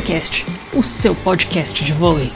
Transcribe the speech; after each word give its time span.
Volecast, 0.00 0.46
o 0.74 0.82
seu 0.82 1.14
podcast 1.14 1.84
de 1.84 1.92
vôlei. 1.92 2.28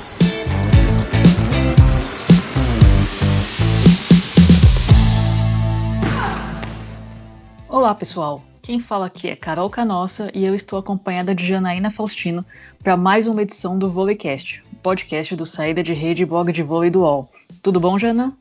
Olá, 7.66 7.94
pessoal. 7.94 8.42
Quem 8.60 8.78
fala 8.78 9.06
aqui 9.06 9.30
é 9.30 9.34
Carol 9.36 9.70
Canossa 9.70 10.30
e 10.34 10.44
eu 10.44 10.54
estou 10.54 10.78
acompanhada 10.78 11.34
de 11.34 11.46
Janaína 11.46 11.90
Faustino 11.90 12.44
para 12.82 12.98
mais 12.98 13.26
uma 13.26 13.40
edição 13.40 13.78
do 13.78 13.90
Volecast, 13.90 14.62
o 14.70 14.76
podcast 14.76 15.34
do 15.34 15.46
Saída 15.46 15.82
de 15.82 15.94
Rede 15.94 16.24
e 16.24 16.26
Blog 16.26 16.52
de 16.52 16.62
Vôlei 16.62 16.90
do 16.90 17.00
UOL. 17.00 17.30
Tudo 17.62 17.80
bom, 17.80 17.96
Jana? 17.96 18.36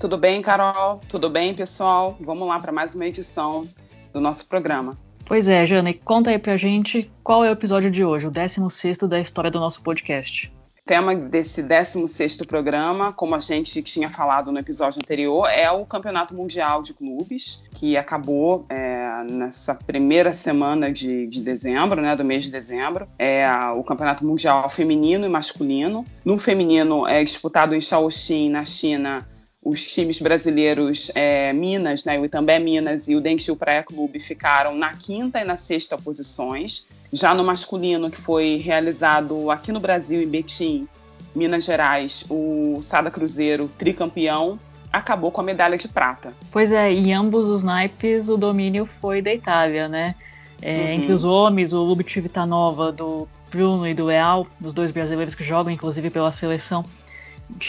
Tudo 0.00 0.16
bem, 0.16 0.40
Carol? 0.40 0.98
Tudo 1.10 1.28
bem, 1.28 1.54
pessoal? 1.54 2.16
Vamos 2.20 2.48
lá 2.48 2.58
para 2.58 2.72
mais 2.72 2.94
uma 2.94 3.04
edição 3.04 3.68
do 4.14 4.20
nosso 4.20 4.48
programa. 4.48 4.96
Pois 5.26 5.48
é, 5.48 5.66
Jana, 5.66 5.90
e 5.90 5.94
conta 5.94 6.30
aí 6.30 6.38
pra 6.38 6.56
gente 6.56 7.10
qual 7.24 7.44
é 7.44 7.50
o 7.50 7.52
episódio 7.52 7.90
de 7.90 8.04
hoje, 8.04 8.28
o 8.28 8.30
16 8.30 8.98
da 8.98 9.18
história 9.18 9.50
do 9.50 9.58
nosso 9.58 9.82
podcast. 9.82 10.52
O 10.80 10.86
tema 10.86 11.16
desse 11.16 11.64
16 11.64 12.36
programa, 12.46 13.12
como 13.12 13.34
a 13.34 13.40
gente 13.40 13.82
tinha 13.82 14.08
falado 14.08 14.52
no 14.52 14.58
episódio 14.60 15.00
anterior, 15.02 15.48
é 15.48 15.68
o 15.68 15.84
Campeonato 15.84 16.32
Mundial 16.32 16.80
de 16.80 16.94
Clubes, 16.94 17.64
que 17.74 17.96
acabou 17.96 18.66
é, 18.68 19.24
nessa 19.28 19.74
primeira 19.74 20.32
semana 20.32 20.92
de, 20.92 21.26
de, 21.26 21.40
dezembro, 21.40 22.00
né, 22.00 22.14
do 22.14 22.22
mês 22.22 22.44
de 22.44 22.52
dezembro. 22.52 23.08
É 23.18 23.48
o 23.76 23.82
Campeonato 23.82 24.24
Mundial 24.24 24.70
Feminino 24.70 25.26
e 25.26 25.28
Masculino. 25.28 26.04
No 26.24 26.38
feminino 26.38 27.04
é 27.04 27.20
disputado 27.24 27.74
em 27.74 27.80
Shaoxing, 27.80 28.48
na 28.48 28.64
China, 28.64 29.26
os 29.66 29.84
times 29.84 30.20
brasileiros 30.20 31.10
é, 31.12 31.52
Minas, 31.52 32.04
né, 32.04 32.16
o 32.20 32.24
Itambé 32.24 32.60
Minas 32.60 33.08
e 33.08 33.16
o 33.16 33.20
Dentil 33.20 33.56
Praia 33.56 33.82
Clube 33.82 34.20
ficaram 34.20 34.76
na 34.76 34.94
quinta 34.94 35.40
e 35.40 35.44
na 35.44 35.56
sexta 35.56 35.98
posições. 35.98 36.86
Já 37.12 37.34
no 37.34 37.42
masculino, 37.42 38.08
que 38.08 38.16
foi 38.16 38.62
realizado 38.64 39.50
aqui 39.50 39.72
no 39.72 39.80
Brasil, 39.80 40.22
em 40.22 40.28
Betim, 40.28 40.86
Minas 41.34 41.64
Gerais, 41.64 42.24
o 42.30 42.78
Sada 42.80 43.10
Cruzeiro, 43.10 43.68
tricampeão, 43.76 44.56
acabou 44.92 45.32
com 45.32 45.40
a 45.40 45.44
medalha 45.44 45.76
de 45.76 45.88
prata. 45.88 46.32
Pois 46.52 46.72
é, 46.72 46.92
em 46.92 47.12
ambos 47.12 47.48
os 47.48 47.64
naipes 47.64 48.28
o 48.28 48.36
domínio 48.36 48.86
foi 48.86 49.20
da 49.20 49.34
Itália, 49.34 49.88
né? 49.88 50.14
É, 50.62 50.76
uhum. 50.76 50.88
Entre 50.92 51.12
os 51.12 51.24
homens, 51.24 51.72
o 51.72 51.82
Lubitsch 51.82 52.18
Vitanova, 52.18 52.92
do 52.92 53.26
Bruno 53.50 53.86
e 53.86 53.94
do 53.94 54.04
Leal, 54.04 54.46
os 54.62 54.72
dois 54.72 54.92
brasileiros 54.92 55.34
que 55.34 55.42
jogam 55.42 55.72
inclusive 55.72 56.08
pela 56.08 56.30
seleção, 56.30 56.84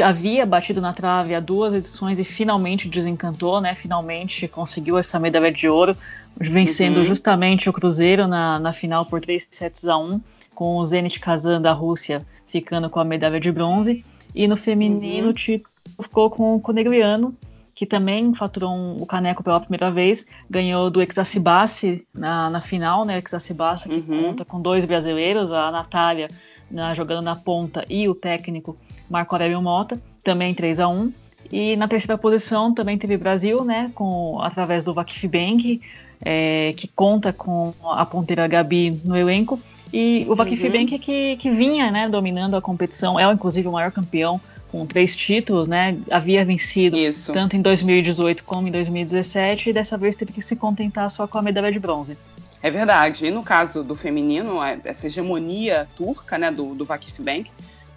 havia 0.04 0.46
batido 0.46 0.82
na 0.82 0.94
trave 0.94 1.34
há 1.36 1.40
duas 1.40 1.74
edições 1.74 2.20
e 2.20 2.24
finalmente 2.24 2.88
desencantou, 2.88 3.62
né? 3.62 3.76
Finalmente 3.76 4.48
conseguiu 4.48 4.98
essa 4.98 5.20
medalha 5.20 5.52
de 5.52 5.68
ouro, 5.68 5.96
vencendo 6.40 6.98
uhum. 6.98 7.06
justamente 7.06 7.70
o 7.70 7.74
Cruzeiro 7.74 8.28
na, 8.28 8.60
na 8.60 8.74
final 8.74 9.06
por 9.06 9.22
3 9.22 9.48
sets 9.50 9.88
a 9.88 9.98
1, 9.98 10.22
com 10.54 10.78
o 10.78 10.86
Zenit 10.86 11.20
Kazan 11.20 11.62
da 11.62 11.74
Rússia 11.74 12.26
ficando 12.48 12.90
com 12.90 13.00
a 13.00 13.06
medalha 13.06 13.40
de 13.40 13.52
bronze. 13.52 14.06
E 14.34 14.48
no 14.48 14.56
feminino, 14.56 15.28
uhum. 15.28 15.34
tipo, 15.34 15.68
ficou 16.02 16.30
com, 16.30 16.62
o 16.64 16.72
Negriano, 16.72 17.36
que 17.74 17.86
também 17.86 18.34
faturou 18.34 18.72
um, 18.72 18.96
o 19.00 19.06
caneco 19.06 19.44
pela 19.44 19.60
primeira 19.60 19.90
vez, 19.92 20.26
ganhou 20.50 20.90
do 20.90 21.02
Exacibassi 21.02 22.06
na, 22.14 22.50
na 22.50 22.62
final, 22.62 23.06
né? 23.06 23.22
Exacibassi 23.24 23.90
que 23.90 24.12
uhum. 24.12 24.24
conta 24.24 24.46
com 24.46 24.62
dois 24.62 24.86
brasileiros, 24.86 25.52
a 25.52 25.72
Natália 25.72 26.28
na, 26.70 26.94
jogando 26.94 27.24
na 27.24 27.36
ponta 27.36 27.86
e 27.90 28.08
o 28.08 28.16
técnico 28.16 28.78
Marco 29.10 29.36
Aurélio 29.36 29.62
Mota, 29.62 30.00
também 30.24 30.54
3 30.54 30.80
a 30.80 30.88
1 30.88 31.14
E 31.52 31.76
na 31.76 31.88
terceira 31.88 32.18
posição 32.18 32.74
também 32.74 32.98
teve 32.98 33.18
Brasil, 33.18 33.64
né, 33.64 33.92
com, 33.96 34.40
através 34.42 34.84
do 34.84 34.94
Vakif 34.94 35.28
Bank, 35.28 35.82
é, 36.22 36.74
que 36.76 36.88
conta 36.88 37.32
com 37.32 37.74
a 37.84 38.06
ponteira 38.06 38.48
Gabi 38.48 39.00
no 39.04 39.16
elenco. 39.16 39.60
E 39.94 40.26
o 40.28 40.36
Vakif 40.36 40.66
uhum. 40.66 40.72
Bank 40.72 40.96
é 40.96 40.98
que, 40.98 41.38
que 41.38 41.50
vinha 41.50 41.90
né, 41.90 42.10
dominando 42.10 42.56
a 42.56 42.62
competição, 42.62 43.20
é 43.20 43.32
inclusive 43.32 43.68
o 43.68 43.72
maior 43.72 43.92
campeão 43.92 44.42
com 44.72 44.86
três 44.86 45.16
títulos, 45.16 45.68
né? 45.68 45.98
Havia 46.12 46.44
vencido 46.44 46.98
Isso. 46.98 47.32
tanto 47.32 47.56
em 47.56 47.62
2018 47.62 48.44
como 48.44 48.68
em 48.68 48.72
2017 48.72 49.70
e 49.70 49.74
dessa 49.74 49.98
vez 49.98 50.16
teve 50.16 50.34
que 50.34 50.42
se 50.42 50.56
contentar 50.56 51.10
só 51.10 51.26
com 51.26 51.38
a 51.38 51.42
medalha 51.42 51.72
de 51.72 51.80
bronze. 51.80 52.18
É 52.62 52.70
verdade. 52.70 53.26
E 53.26 53.32
no 53.32 53.44
caso 53.44 53.84
do 53.84 53.96
feminino, 53.96 54.60
essa 54.84 55.08
hegemonia 55.08 55.88
turca, 55.96 56.38
né, 56.38 56.52
do, 56.52 56.76
do 56.76 56.86
Vakif 56.86 57.22
Bank, 57.22 57.50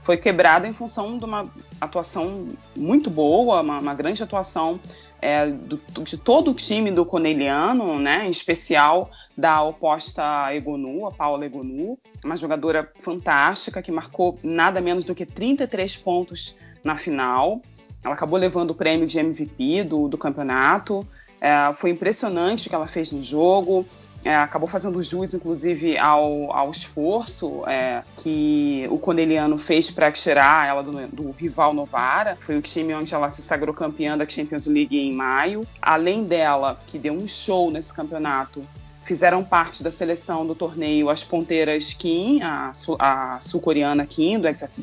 foi 0.02 0.16
quebrada 0.16 0.66
em 0.66 0.72
função 0.72 1.18
de 1.18 1.24
uma 1.24 1.44
atuação 1.80 2.48
muito 2.76 3.10
boa, 3.10 3.60
uma, 3.60 3.78
uma 3.78 3.94
grande 3.94 4.22
atuação 4.22 4.80
é, 5.20 5.46
do, 5.46 5.78
de 6.02 6.16
todo 6.16 6.50
o 6.50 6.54
time 6.54 6.90
do 6.90 7.04
Coneliano, 7.04 7.98
né, 7.98 8.26
em 8.26 8.30
especial 8.30 9.10
da 9.36 9.62
oposta 9.62 10.54
Egonu, 10.54 11.06
a 11.06 11.10
Paula 11.10 11.44
Egonu, 11.44 11.98
uma 12.24 12.36
jogadora 12.36 12.90
fantástica 13.00 13.82
que 13.82 13.92
marcou 13.92 14.38
nada 14.42 14.80
menos 14.80 15.04
do 15.04 15.14
que 15.14 15.26
33 15.26 15.96
pontos 15.98 16.56
na 16.82 16.96
final. 16.96 17.60
Ela 18.02 18.14
acabou 18.14 18.38
levando 18.38 18.70
o 18.70 18.74
prêmio 18.74 19.06
de 19.06 19.18
MVP 19.18 19.84
do, 19.84 20.08
do 20.08 20.16
campeonato. 20.16 21.06
É, 21.40 21.72
foi 21.74 21.90
impressionante 21.90 22.66
o 22.66 22.70
que 22.70 22.74
ela 22.74 22.86
fez 22.86 23.10
no 23.12 23.22
jogo 23.22 23.86
é, 24.24 24.36
acabou 24.36 24.68
fazendo 24.68 25.02
jus, 25.02 25.32
inclusive, 25.32 25.96
ao, 25.96 26.52
ao 26.52 26.70
esforço 26.70 27.66
é, 27.66 28.02
que 28.16 28.86
o 28.90 28.98
Coneliano 28.98 29.56
fez 29.56 29.90
para 29.90 30.12
tirar 30.12 30.68
ela 30.68 30.82
do, 30.82 31.06
do, 31.08 31.30
rival 31.30 31.72
Novara. 31.72 32.36
Foi 32.40 32.56
o 32.56 32.62
time 32.62 32.94
onde 32.94 33.14
ela 33.14 33.30
se 33.30 33.40
sagrou 33.40 33.74
campeã 33.74 34.16
da 34.16 34.28
Champions 34.28 34.66
League 34.66 34.98
em 34.98 35.12
maio. 35.12 35.66
Além 35.80 36.24
dela, 36.24 36.78
que 36.86 36.98
deu 36.98 37.14
um 37.14 37.26
show 37.26 37.70
nesse 37.70 37.94
campeonato, 37.94 38.62
fizeram 39.04 39.42
parte 39.42 39.82
da 39.82 39.90
seleção 39.90 40.46
do 40.46 40.54
torneio 40.54 41.08
as 41.08 41.24
ponteiras 41.24 41.94
Kim, 41.94 42.42
a, 42.42 42.72
a 42.98 43.40
sul-coreana 43.40 44.04
Kim, 44.06 44.38
do 44.38 44.46
XS 44.46 44.82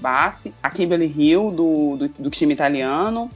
a 0.64 0.70
Kimberly 0.70 1.14
Hill, 1.16 1.52
do, 1.52 1.96
do, 1.98 2.10
do 2.24 2.30
time 2.30 2.54
italiano, 2.54 3.30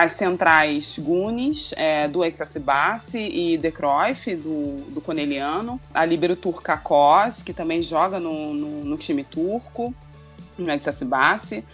as 0.00 0.12
centrais 0.12 0.96
Gunis, 0.96 1.74
é, 1.76 2.06
do 2.06 2.24
Exacibassi, 2.24 3.18
e 3.18 3.58
De 3.58 3.72
Cruyff, 3.72 4.32
do, 4.36 4.76
do 4.92 5.00
Coneliano, 5.00 5.80
a 5.92 6.04
líbero 6.04 6.36
turca 6.36 6.76
Kos, 6.76 7.42
que 7.42 7.52
também 7.52 7.82
joga 7.82 8.20
no, 8.20 8.54
no, 8.54 8.84
no 8.84 8.96
time 8.96 9.24
turco, 9.24 9.92
no 10.56 10.70
Exacibassi, 10.70 11.64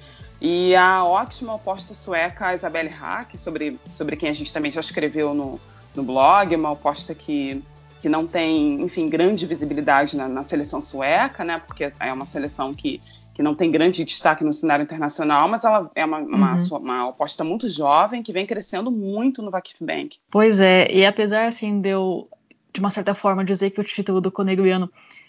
e 0.40 0.74
a 0.74 1.04
ótima 1.04 1.54
oposta 1.54 1.92
sueca 1.92 2.54
Isabelle 2.54 2.88
Hack, 2.88 3.36
sobre, 3.36 3.78
sobre 3.92 4.16
quem 4.16 4.30
a 4.30 4.32
gente 4.32 4.50
também 4.50 4.70
já 4.70 4.80
escreveu 4.80 5.34
no, 5.34 5.60
no 5.94 6.02
blog, 6.02 6.56
uma 6.56 6.70
oposta 6.70 7.14
que, 7.14 7.62
que 8.00 8.08
não 8.08 8.26
tem, 8.26 8.80
enfim, 8.80 9.06
grande 9.06 9.44
visibilidade 9.44 10.16
na, 10.16 10.26
na 10.26 10.44
seleção 10.44 10.80
sueca, 10.80 11.44
né, 11.44 11.60
porque 11.66 11.92
é 12.00 12.10
uma 12.10 12.24
seleção 12.24 12.72
que 12.72 13.02
que 13.34 13.43
não 13.43 13.55
tem 13.55 13.71
grande 13.71 14.05
destaque 14.05 14.45
no 14.45 14.53
cenário 14.53 14.84
internacional, 14.84 15.49
mas 15.49 15.65
ela 15.65 15.91
é 15.95 16.05
uma, 16.05 16.19
uma, 16.19 16.55
uhum. 16.55 16.78
uma 16.78 17.09
aposta 17.09 17.43
muito 17.43 17.69
jovem 17.69 18.22
que 18.22 18.33
vem 18.33 18.47
crescendo 18.47 18.91
muito 18.91 19.43
no 19.43 19.50
Vakif 19.50 19.84
Bank. 19.84 20.19
Pois 20.31 20.61
é, 20.61 20.91
e 20.91 21.05
apesar 21.05 21.49
assim 21.49 21.81
de 21.81 21.89
eu, 21.89 22.28
de 22.72 22.78
uma 22.78 22.91
certa 22.91 23.12
forma, 23.12 23.45
dizer 23.45 23.71
que 23.71 23.81
o 23.81 23.84
título 23.84 24.21
do 24.21 24.31
Conegliano 24.31 24.89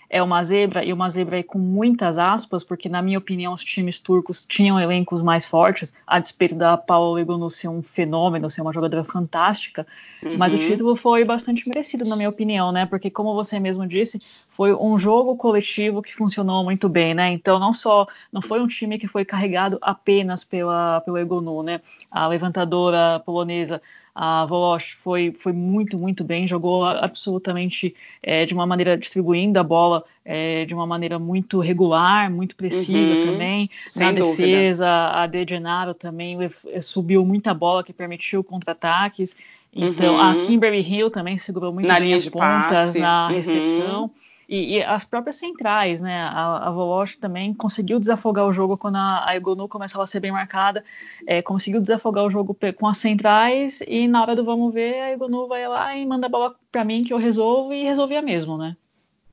é 0.09 0.21
uma 0.21 0.43
zebra, 0.43 0.83
e 0.83 0.93
uma 0.93 1.09
zebra 1.09 1.37
aí 1.37 1.43
com 1.43 1.57
muitas 1.57 2.17
aspas, 2.17 2.63
porque, 2.63 2.87
na 2.87 3.01
minha 3.01 3.17
opinião, 3.17 3.53
os 3.53 3.63
times 3.63 3.99
turcos 3.99 4.45
tinham 4.45 4.79
elencos 4.79 5.21
mais 5.21 5.45
fortes, 5.45 5.93
a 6.05 6.19
despeito 6.19 6.55
da 6.55 6.77
Paula 6.77 7.21
Egonu 7.21 7.49
ser 7.49 7.67
um 7.67 7.81
fenômeno, 7.81 8.49
ser 8.49 8.61
uma 8.61 8.73
jogadora 8.73 9.03
fantástica, 9.03 9.85
uhum. 10.23 10.37
mas 10.37 10.53
o 10.53 10.59
título 10.59 10.95
foi 10.95 11.25
bastante 11.25 11.67
merecido, 11.67 12.05
na 12.05 12.15
minha 12.15 12.29
opinião, 12.29 12.71
né? 12.71 12.85
Porque, 12.85 13.09
como 13.09 13.33
você 13.33 13.59
mesmo 13.59 13.87
disse, 13.87 14.21
foi 14.49 14.73
um 14.73 14.97
jogo 14.97 15.35
coletivo 15.35 16.01
que 16.01 16.15
funcionou 16.15 16.63
muito 16.63 16.87
bem, 16.87 17.13
né? 17.13 17.31
Então, 17.31 17.59
não 17.59 17.73
só, 17.73 18.05
não 18.31 18.41
foi 18.41 18.61
um 18.61 18.67
time 18.67 18.97
que 18.97 19.07
foi 19.07 19.25
carregado 19.25 19.77
apenas 19.81 20.43
pela, 20.43 21.01
pela 21.01 21.19
Egonu, 21.19 21.61
né? 21.61 21.81
A 22.09 22.27
levantadora 22.27 23.19
polonesa 23.25 23.81
a 24.15 24.45
Volosh 24.45 24.93
foi, 25.03 25.35
foi 25.37 25.51
muito, 25.51 25.97
muito 25.97 26.23
bem, 26.23 26.47
jogou 26.47 26.85
absolutamente 26.85 27.93
é, 28.23 28.45
de 28.45 28.53
uma 28.53 28.65
maneira 28.65 28.97
distribuindo 28.97 29.59
a 29.59 29.63
bola 29.63 30.05
é, 30.23 30.63
de 30.63 30.73
uma 30.73 30.87
maneira 30.87 31.19
muito 31.19 31.59
regular, 31.59 32.31
muito 32.31 32.55
precisa 32.55 33.13
uhum, 33.13 33.25
também. 33.25 33.69
Na 33.97 34.13
defesa, 34.13 34.87
a 35.11 35.27
De 35.27 35.45
Gennaro 35.45 35.93
também 35.93 36.37
subiu 36.81 37.25
muita 37.25 37.53
bola 37.53 37.83
que 37.83 37.91
permitiu 37.91 38.41
contra-ataques. 38.41 39.35
Então, 39.73 40.15
uhum. 40.15 40.21
a 40.21 40.35
Kimberly 40.45 40.79
Hill 40.79 41.11
também 41.11 41.37
segurou 41.37 41.73
muito 41.73 41.87
na 41.87 41.99
bem 41.99 42.13
as 42.13 42.29
pontas 42.29 42.69
passe. 42.87 42.99
na 42.99 43.27
uhum. 43.27 43.33
recepção. 43.35 44.11
E, 44.47 44.77
e, 44.77 44.83
as 44.83 45.03
próprias 45.03 45.37
centrais, 45.37 46.01
né? 46.01 46.21
A, 46.21 46.67
a 46.67 46.71
Volosh 46.71 47.17
também 47.17 47.53
conseguiu 47.53 47.99
desafogar 47.99 48.45
o 48.45 48.53
jogo 48.53 48.77
quando 48.77 48.97
a, 48.97 49.27
a 49.27 49.35
Egonu 49.35 49.67
começava 49.67 50.03
a 50.03 50.07
ser 50.07 50.19
bem 50.19 50.31
marcada, 50.31 50.83
é, 51.25 51.41
conseguiu 51.41 51.81
desafogar 51.81 52.25
o 52.25 52.29
jogo 52.29 52.55
com 52.77 52.87
as 52.87 52.97
centrais 52.97 53.81
e 53.87 54.07
na 54.07 54.21
hora 54.21 54.35
do 54.35 54.43
vamos 54.43 54.73
ver, 54.73 55.01
a 55.01 55.11
Egonu 55.11 55.47
vai 55.47 55.67
lá 55.67 55.95
e 55.95 56.05
manda 56.05 56.27
a 56.27 56.29
bola 56.29 56.55
para 56.71 56.83
mim 56.83 57.03
que 57.03 57.13
eu 57.13 57.17
resolvo 57.17 57.73
e 57.73 57.83
resolvia 57.83 58.21
mesmo, 58.21 58.57
né? 58.57 58.77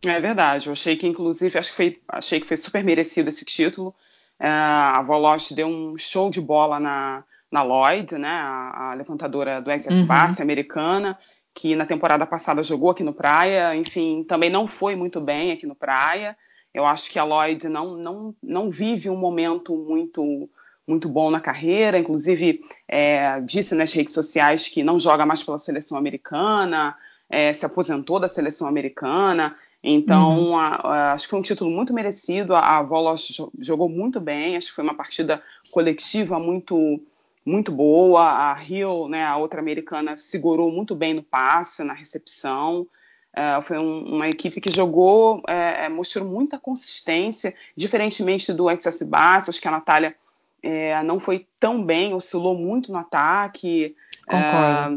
É 0.04 0.18
verdade, 0.18 0.66
eu 0.66 0.72
achei 0.72 0.96
que 0.96 1.06
inclusive, 1.06 1.58
acho 1.58 1.70
que 1.70 1.76
foi, 1.76 2.02
achei 2.08 2.40
que 2.40 2.46
foi 2.46 2.56
super 2.56 2.82
merecido 2.82 3.28
esse 3.28 3.44
título. 3.44 3.94
É, 4.40 4.48
a 4.48 5.00
Volosh 5.02 5.52
deu 5.52 5.68
um 5.68 5.96
show 5.96 6.30
de 6.30 6.40
bola 6.40 6.80
na, 6.80 7.22
na 7.50 7.62
Lloyd, 7.62 8.16
né? 8.16 8.28
A, 8.28 8.90
a 8.90 8.94
levantadora 8.94 9.60
do 9.60 9.70
Exas 9.70 10.00
uhum. 10.00 10.06
americana 10.40 11.18
que 11.54 11.76
na 11.76 11.86
temporada 11.86 12.26
passada 12.26 12.62
jogou 12.62 12.90
aqui 12.90 13.02
no 13.02 13.12
Praia, 13.12 13.74
enfim, 13.76 14.24
também 14.24 14.50
não 14.50 14.66
foi 14.66 14.96
muito 14.96 15.20
bem 15.20 15.52
aqui 15.52 15.66
no 15.66 15.74
Praia. 15.74 16.36
Eu 16.72 16.86
acho 16.86 17.10
que 17.10 17.18
a 17.18 17.24
Lloyd 17.24 17.68
não, 17.68 17.96
não, 17.96 18.34
não 18.42 18.70
vive 18.70 19.10
um 19.10 19.16
momento 19.16 19.76
muito 19.76 20.48
muito 20.84 21.08
bom 21.08 21.30
na 21.30 21.40
carreira, 21.40 21.96
inclusive 21.96 22.60
é, 22.88 23.40
disse 23.42 23.72
nas 23.72 23.92
redes 23.92 24.12
sociais 24.12 24.68
que 24.68 24.82
não 24.82 24.98
joga 24.98 25.24
mais 25.24 25.40
pela 25.40 25.56
seleção 25.56 25.96
americana, 25.96 26.96
é, 27.30 27.52
se 27.52 27.64
aposentou 27.64 28.18
da 28.18 28.26
seleção 28.26 28.66
americana. 28.66 29.56
Então, 29.82 30.50
uhum. 30.50 30.56
a, 30.56 30.66
a, 30.66 31.12
acho 31.12 31.24
que 31.24 31.30
foi 31.30 31.38
um 31.38 31.42
título 31.42 31.70
muito 31.70 31.94
merecido. 31.94 32.54
A, 32.54 32.78
a 32.78 32.82
Volos 32.82 33.40
jogou 33.58 33.88
muito 33.88 34.20
bem, 34.20 34.56
acho 34.56 34.68
que 34.68 34.74
foi 34.74 34.84
uma 34.84 34.94
partida 34.94 35.42
coletiva 35.70 36.38
muito 36.38 37.00
muito 37.44 37.72
boa. 37.72 38.52
A 38.52 38.62
Hill, 38.62 39.08
né, 39.08 39.24
a 39.24 39.36
outra 39.36 39.60
americana, 39.60 40.16
segurou 40.16 40.70
muito 40.70 40.94
bem 40.94 41.14
no 41.14 41.22
passe, 41.22 41.82
na 41.84 41.94
recepção. 41.94 42.86
Uh, 43.32 43.62
foi 43.62 43.78
um, 43.78 44.16
uma 44.16 44.28
equipe 44.28 44.60
que 44.60 44.70
jogou, 44.70 45.42
é, 45.48 45.88
mostrou 45.88 46.26
muita 46.26 46.58
consistência, 46.58 47.54
diferentemente 47.74 48.52
do 48.52 48.70
Excess 48.70 49.02
Bass, 49.02 49.48
acho 49.48 49.58
que 49.58 49.68
a 49.68 49.70
Natália 49.70 50.14
é, 50.62 51.02
não 51.02 51.18
foi 51.18 51.46
tão 51.58 51.82
bem, 51.82 52.12
oscilou 52.12 52.54
muito 52.54 52.92
no 52.92 52.98
ataque, 52.98 53.96
é, 54.28 54.90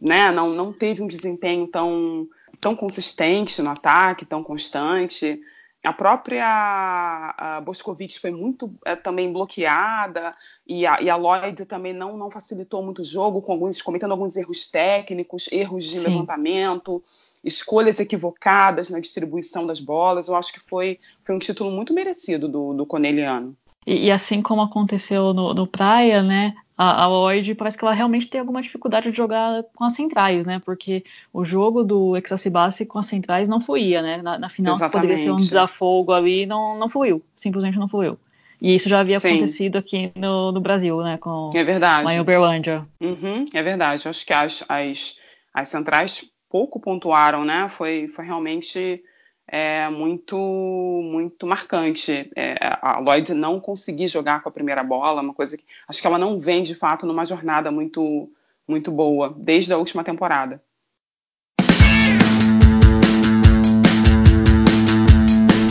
né, 0.00 0.32
não, 0.32 0.54
não 0.54 0.72
teve 0.72 1.02
um 1.02 1.06
desempenho 1.06 1.66
tão, 1.66 2.26
tão 2.58 2.74
consistente 2.74 3.60
no 3.60 3.70
ataque, 3.70 4.24
tão 4.24 4.42
constante. 4.42 5.38
A 5.84 5.92
própria 5.92 6.46
a 7.36 7.60
Boscovich 7.60 8.18
foi 8.18 8.30
muito 8.30 8.72
é, 8.84 8.96
também 8.96 9.32
bloqueada 9.32 10.32
e 10.66 10.86
a, 10.86 11.00
e 11.00 11.10
a 11.10 11.16
Lloyd 11.16 11.64
também 11.66 11.92
não, 11.92 12.16
não 12.16 12.30
facilitou 12.30 12.82
muito 12.82 13.02
o 13.02 13.04
jogo, 13.04 13.42
com 13.42 13.52
alguns, 13.52 13.82
cometendo 13.82 14.12
alguns 14.12 14.36
erros 14.36 14.70
técnicos, 14.70 15.48
erros 15.50 15.84
de 15.84 15.98
Sim. 15.98 16.08
levantamento, 16.08 17.02
escolhas 17.42 17.98
equivocadas 17.98 18.88
na 18.88 19.00
distribuição 19.00 19.66
das 19.66 19.80
bolas. 19.80 20.28
Eu 20.28 20.36
acho 20.36 20.52
que 20.52 20.60
foi, 20.60 21.00
foi 21.24 21.34
um 21.34 21.40
título 21.40 21.70
muito 21.70 21.92
merecido 21.92 22.48
do, 22.48 22.72
do 22.74 22.86
Corneliano. 22.86 23.56
E, 23.84 24.06
e, 24.06 24.10
assim 24.12 24.40
como 24.40 24.62
aconteceu 24.62 25.34
no, 25.34 25.52
no 25.52 25.66
Praia, 25.66 26.22
né? 26.22 26.54
A, 26.78 27.02
a 27.02 27.06
Lloyd 27.08 27.54
parece 27.56 27.76
que 27.76 27.84
ela 27.84 27.92
realmente 27.92 28.28
tem 28.28 28.40
alguma 28.40 28.62
dificuldade 28.62 29.10
de 29.10 29.16
jogar 29.16 29.64
com 29.74 29.84
as 29.84 29.94
centrais, 29.94 30.46
né? 30.46 30.60
Porque 30.64 31.04
o 31.32 31.44
jogo 31.44 31.82
do 31.82 32.16
Exacibassi 32.16 32.86
com 32.86 33.00
as 33.00 33.06
centrais 33.06 33.48
não 33.48 33.60
fluía, 33.60 34.00
né? 34.00 34.22
Na, 34.22 34.38
na 34.38 34.48
final 34.48 34.78
poderia 34.88 35.18
ser 35.18 35.32
um 35.32 35.36
desafogo 35.36 36.12
ali, 36.12 36.46
não, 36.46 36.78
não 36.78 36.88
fluiu, 36.88 37.20
simplesmente 37.34 37.78
não 37.78 37.88
fluiu. 37.88 38.16
E 38.62 38.76
isso 38.76 38.88
já 38.88 39.00
havia 39.00 39.18
Sim. 39.18 39.30
acontecido 39.30 39.76
aqui 39.76 40.12
no, 40.14 40.52
no, 40.52 40.60
Brasil, 40.60 41.02
né? 41.02 41.18
Com 41.18 41.50
é 41.52 41.64
verdade. 41.64 42.04
lá 42.04 42.14
em 42.14 42.20
Uberlândia. 42.20 42.86
Uhum, 43.00 43.44
é 43.52 43.60
verdade. 43.60 44.06
Acho 44.06 44.24
que 44.24 44.32
as, 44.32 44.64
as, 44.68 45.18
as 45.52 45.68
centrais 45.68 46.32
pouco 46.48 46.78
pontuaram, 46.78 47.44
né? 47.44 47.68
Foi, 47.68 48.06
foi 48.06 48.24
realmente 48.24 49.02
é, 49.48 49.88
muito 49.90 50.36
muito 50.36 51.44
marcante. 51.44 52.30
É, 52.36 52.54
a 52.80 53.00
Lloyd 53.00 53.34
não 53.34 53.58
conseguir 53.58 54.06
jogar 54.06 54.44
com 54.44 54.48
a 54.48 54.52
primeira 54.52 54.84
bola, 54.84 55.22
uma 55.22 55.34
coisa 55.34 55.56
que 55.56 55.64
acho 55.88 56.00
que 56.00 56.06
ela 56.06 56.18
não 56.18 56.38
vem 56.38 56.62
de 56.62 56.76
fato 56.76 57.04
numa 57.04 57.24
jornada 57.24 57.68
muito 57.72 58.30
muito 58.68 58.92
boa 58.92 59.34
desde 59.36 59.72
a 59.72 59.76
última 59.76 60.04
temporada. 60.04 60.62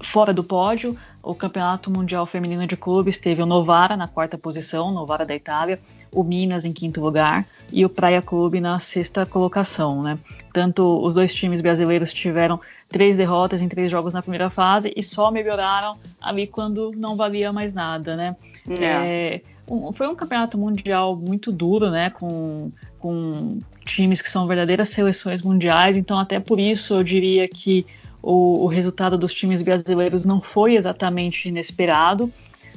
fora 0.00 0.32
do 0.32 0.44
pódio, 0.44 0.96
o 1.22 1.34
Campeonato 1.34 1.90
Mundial 1.90 2.26
Feminino 2.26 2.66
de 2.66 2.76
Clubes 2.76 3.16
teve 3.16 3.40
o 3.40 3.46
Novara 3.46 3.96
na 3.96 4.08
quarta 4.08 4.36
posição, 4.36 4.90
Novara 4.90 5.24
da 5.24 5.34
Itália, 5.34 5.78
o 6.12 6.24
Minas 6.24 6.64
em 6.64 6.72
quinto 6.72 7.00
lugar 7.00 7.46
e 7.72 7.84
o 7.84 7.88
Praia 7.88 8.20
Clube 8.20 8.60
na 8.60 8.78
sexta 8.80 9.24
colocação, 9.24 10.02
né? 10.02 10.18
Tanto 10.52 11.02
os 11.02 11.14
dois 11.14 11.32
times 11.32 11.60
brasileiros 11.60 12.12
tiveram 12.12 12.60
três 12.88 13.16
derrotas 13.16 13.62
em 13.62 13.68
três 13.68 13.90
jogos 13.90 14.12
na 14.12 14.20
primeira 14.20 14.50
fase 14.50 14.92
e 14.96 15.02
só 15.02 15.30
melhoraram 15.30 15.96
ali 16.20 16.46
quando 16.46 16.92
não 16.96 17.16
valia 17.16 17.52
mais 17.52 17.72
nada, 17.72 18.16
né? 18.16 18.36
É. 18.68 18.84
É, 18.84 19.40
um, 19.68 19.92
foi 19.92 20.08
um 20.08 20.14
campeonato 20.14 20.58
mundial 20.58 21.16
muito 21.16 21.52
duro, 21.52 21.90
né? 21.90 22.10
Com, 22.10 22.68
com 22.98 23.60
times 23.84 24.20
que 24.20 24.28
são 24.28 24.46
verdadeiras 24.46 24.88
seleções 24.88 25.40
mundiais, 25.40 25.96
então 25.96 26.18
até 26.18 26.40
por 26.40 26.58
isso 26.58 26.94
eu 26.94 27.02
diria 27.02 27.48
que 27.48 27.86
o, 28.22 28.64
o 28.64 28.66
resultado 28.66 29.18
dos 29.18 29.34
times 29.34 29.60
brasileiros 29.62 30.24
não 30.24 30.40
foi 30.40 30.76
exatamente 30.76 31.48
inesperado, 31.48 32.24
uhum. 32.24 32.30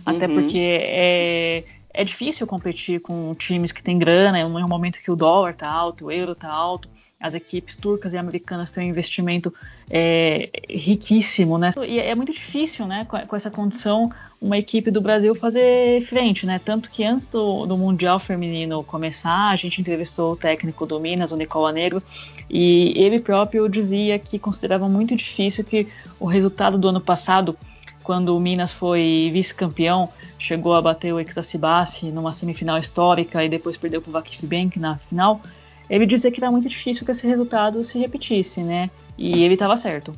até 0.05 0.27
porque 0.27 0.57
é, 0.57 1.63
é 1.93 2.03
difícil 2.03 2.47
competir 2.47 2.99
com 2.99 3.33
times 3.35 3.71
que 3.71 3.83
têm 3.83 3.97
grana, 3.99 4.39
em 4.39 4.43
um 4.43 4.67
momento 4.67 4.99
que 4.99 5.11
o 5.11 5.15
dólar 5.15 5.51
está 5.51 5.69
alto, 5.69 6.05
o 6.05 6.11
euro 6.11 6.31
está 6.31 6.49
alto, 6.51 6.89
as 7.19 7.33
equipes 7.33 7.75
turcas 7.77 8.13
e 8.13 8.17
americanas 8.17 8.71
têm 8.71 8.87
um 8.87 8.89
investimento 8.89 9.53
é, 9.89 10.49
riquíssimo, 10.69 11.57
né? 11.57 11.69
E 11.87 11.99
é 11.99 12.13
muito 12.13 12.33
difícil, 12.33 12.85
né, 12.85 13.05
com, 13.05 13.35
essa 13.35 13.49
condição, 13.49 14.11
uma 14.45 14.59
equipe 14.59 14.91
do 14.91 15.01
Brasil 15.01 15.33
fazer 15.33 16.05
frente, 16.05 16.45
né? 16.45 16.61
Tanto 16.63 16.91
que 16.91 17.03
antes 17.03 17.25
do, 17.27 17.65
do 17.65 17.75
Mundial 17.75 18.19
Feminino 18.19 18.83
começar, 18.83 19.49
a 19.49 19.55
gente 19.55 19.81
entrevistou 19.81 20.33
o 20.33 20.35
técnico 20.35 20.85
do 20.85 20.99
Minas, 20.99 21.31
o 21.31 21.35
Nicola 21.35 21.71
Negro, 21.71 22.01
e 22.47 22.93
ele 22.95 23.19
próprio 23.19 23.67
dizia 23.67 24.19
que 24.19 24.37
considerava 24.37 24.87
muito 24.87 25.15
difícil 25.15 25.63
que 25.63 25.87
o 26.19 26.27
resultado 26.27 26.77
do 26.77 26.87
ano 26.87 27.01
passado, 27.01 27.57
quando 28.03 28.37
o 28.37 28.39
Minas 28.39 28.71
foi 28.71 29.31
vice-campeão, 29.33 30.09
chegou 30.37 30.75
a 30.75 30.81
bater 30.81 31.11
o 31.11 31.19
Exacibassi 31.19 32.11
numa 32.11 32.31
semifinal 32.31 32.77
histórica 32.77 33.43
e 33.43 33.49
depois 33.49 33.75
perdeu 33.75 33.99
para 33.99 34.09
o 34.09 34.13
Vakif 34.13 34.45
Bank 34.45 34.77
na 34.77 34.99
final, 35.09 35.41
ele 35.89 36.05
dizia 36.05 36.29
que 36.29 36.39
era 36.39 36.51
muito 36.51 36.69
difícil 36.69 37.03
que 37.03 37.09
esse 37.09 37.25
resultado 37.25 37.83
se 37.83 37.97
repetisse, 37.97 38.61
né? 38.61 38.91
E 39.17 39.43
ele 39.43 39.55
estava 39.55 39.75
certo. 39.75 40.13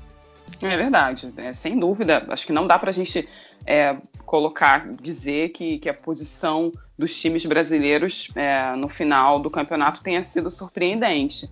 É 0.61 0.75
verdade, 0.75 1.31
é, 1.37 1.53
sem 1.53 1.79
dúvida. 1.79 2.25
Acho 2.27 2.45
que 2.45 2.51
não 2.51 2.67
dá 2.67 2.77
para 2.77 2.89
a 2.89 2.93
gente 2.93 3.27
é, 3.65 3.95
colocar, 4.27 4.93
dizer 5.01 5.49
que, 5.49 5.79
que 5.79 5.87
a 5.87 5.93
posição 5.93 6.69
dos 6.99 7.17
times 7.17 7.45
brasileiros 7.45 8.29
é, 8.35 8.75
no 8.75 8.89
final 8.89 9.39
do 9.39 9.49
campeonato 9.49 10.03
tenha 10.03 10.21
sido 10.21 10.51
surpreendente. 10.51 11.49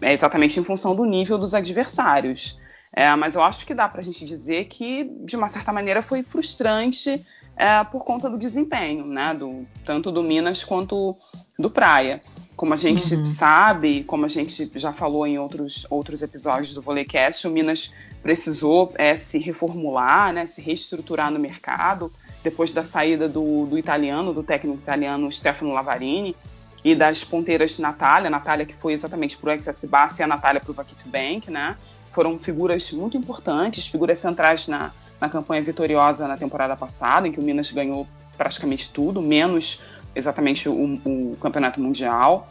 É 0.00 0.14
exatamente 0.14 0.58
em 0.58 0.64
função 0.64 0.96
do 0.96 1.04
nível 1.04 1.36
dos 1.36 1.52
adversários. 1.52 2.58
É, 2.90 3.14
mas 3.14 3.34
eu 3.34 3.42
acho 3.42 3.66
que 3.66 3.74
dá 3.74 3.86
para 3.86 4.00
a 4.00 4.02
gente 4.02 4.24
dizer 4.24 4.64
que, 4.64 5.04
de 5.26 5.36
uma 5.36 5.50
certa 5.50 5.70
maneira, 5.70 6.00
foi 6.00 6.22
frustrante 6.22 7.22
é, 7.54 7.84
por 7.84 8.02
conta 8.02 8.30
do 8.30 8.38
desempenho, 8.38 9.04
né? 9.04 9.34
Do, 9.34 9.62
tanto 9.84 10.10
do 10.10 10.22
Minas 10.22 10.64
quanto 10.64 11.14
do 11.58 11.70
Praia. 11.70 12.22
Como 12.56 12.72
a 12.72 12.76
gente 12.76 13.14
uhum. 13.14 13.26
sabe, 13.26 14.04
como 14.04 14.24
a 14.24 14.28
gente 14.28 14.70
já 14.74 14.94
falou 14.94 15.26
em 15.26 15.38
outros, 15.38 15.86
outros 15.90 16.22
episódios 16.22 16.72
do 16.72 16.80
Volecast, 16.80 17.46
o 17.46 17.50
Minas 17.50 17.92
precisou 18.26 18.92
é, 18.96 19.14
se 19.14 19.38
reformular, 19.38 20.32
né, 20.32 20.46
se 20.46 20.60
reestruturar 20.60 21.30
no 21.30 21.38
mercado, 21.38 22.10
depois 22.42 22.72
da 22.72 22.82
saída 22.82 23.28
do, 23.28 23.66
do 23.66 23.78
italiano, 23.78 24.34
do 24.34 24.42
técnico 24.42 24.78
italiano 24.78 25.30
Stefano 25.30 25.72
Lavarini, 25.72 26.34
e 26.82 26.92
das 26.96 27.22
ponteiras 27.22 27.78
Natália, 27.78 28.28
Natália 28.28 28.66
que 28.66 28.74
foi 28.74 28.94
exatamente 28.94 29.36
para 29.36 29.54
o 29.54 29.62
XS 29.62 29.84
Bassi 29.84 30.22
e 30.22 30.24
a 30.24 30.26
Natália 30.26 30.60
para 30.60 30.72
o 30.72 30.74
Vakif 30.74 31.08
Bank, 31.08 31.48
né? 31.52 31.76
Foram 32.10 32.36
figuras 32.36 32.90
muito 32.90 33.16
importantes, 33.16 33.86
figuras 33.86 34.18
centrais 34.18 34.66
na, 34.66 34.90
na 35.20 35.28
campanha 35.28 35.62
vitoriosa 35.62 36.26
na 36.26 36.36
temporada 36.36 36.76
passada, 36.76 37.28
em 37.28 37.32
que 37.32 37.38
o 37.38 37.42
Minas 37.44 37.70
ganhou 37.70 38.08
praticamente 38.36 38.92
tudo, 38.92 39.22
menos 39.22 39.84
exatamente 40.16 40.68
o, 40.68 41.00
o 41.04 41.36
campeonato 41.40 41.80
mundial. 41.80 42.48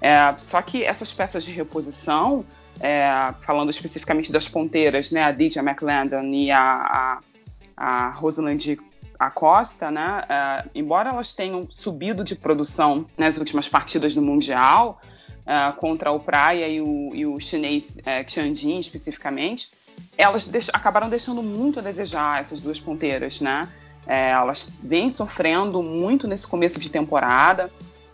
É, 0.00 0.32
só 0.38 0.62
que 0.62 0.84
essas 0.84 1.12
peças 1.12 1.42
de 1.42 1.50
reposição, 1.50 2.44
é, 2.80 3.34
falando 3.42 3.70
especificamente 3.70 4.30
das 4.30 4.48
ponteiras, 4.48 5.10
né, 5.10 5.22
a 5.22 5.32
Didia 5.32 5.62
McLendon 5.62 6.24
e 6.32 6.50
a, 6.50 6.60
a, 6.60 7.20
a 7.76 8.10
Rosalind 8.10 8.78
Acosta, 9.18 9.90
né, 9.90 10.24
é, 10.28 10.64
embora 10.74 11.10
elas 11.10 11.34
tenham 11.34 11.66
subido 11.70 12.22
de 12.22 12.36
produção 12.36 13.06
nas 13.16 13.38
últimas 13.38 13.68
partidas 13.68 14.14
do 14.14 14.22
Mundial, 14.22 15.00
é, 15.46 15.72
contra 15.72 16.10
o 16.10 16.20
Praia 16.20 16.68
e 16.68 16.80
o, 16.80 17.14
e 17.14 17.24
o 17.24 17.38
chinês 17.40 17.98
é, 18.04 18.24
Tianjin 18.24 18.78
especificamente, 18.78 19.70
elas 20.18 20.44
deix 20.44 20.68
acabaram 20.72 21.08
deixando 21.08 21.42
muito 21.42 21.78
a 21.78 21.82
desejar 21.82 22.40
essas 22.40 22.60
duas 22.60 22.80
ponteiras, 22.80 23.40
né? 23.40 23.68
É, 24.06 24.30
elas 24.30 24.70
vêm 24.82 25.10
sofrendo 25.10 25.82
muito 25.82 26.28
nesse 26.28 26.46
começo 26.46 26.78
de 26.78 26.90
temporada. 26.90 27.70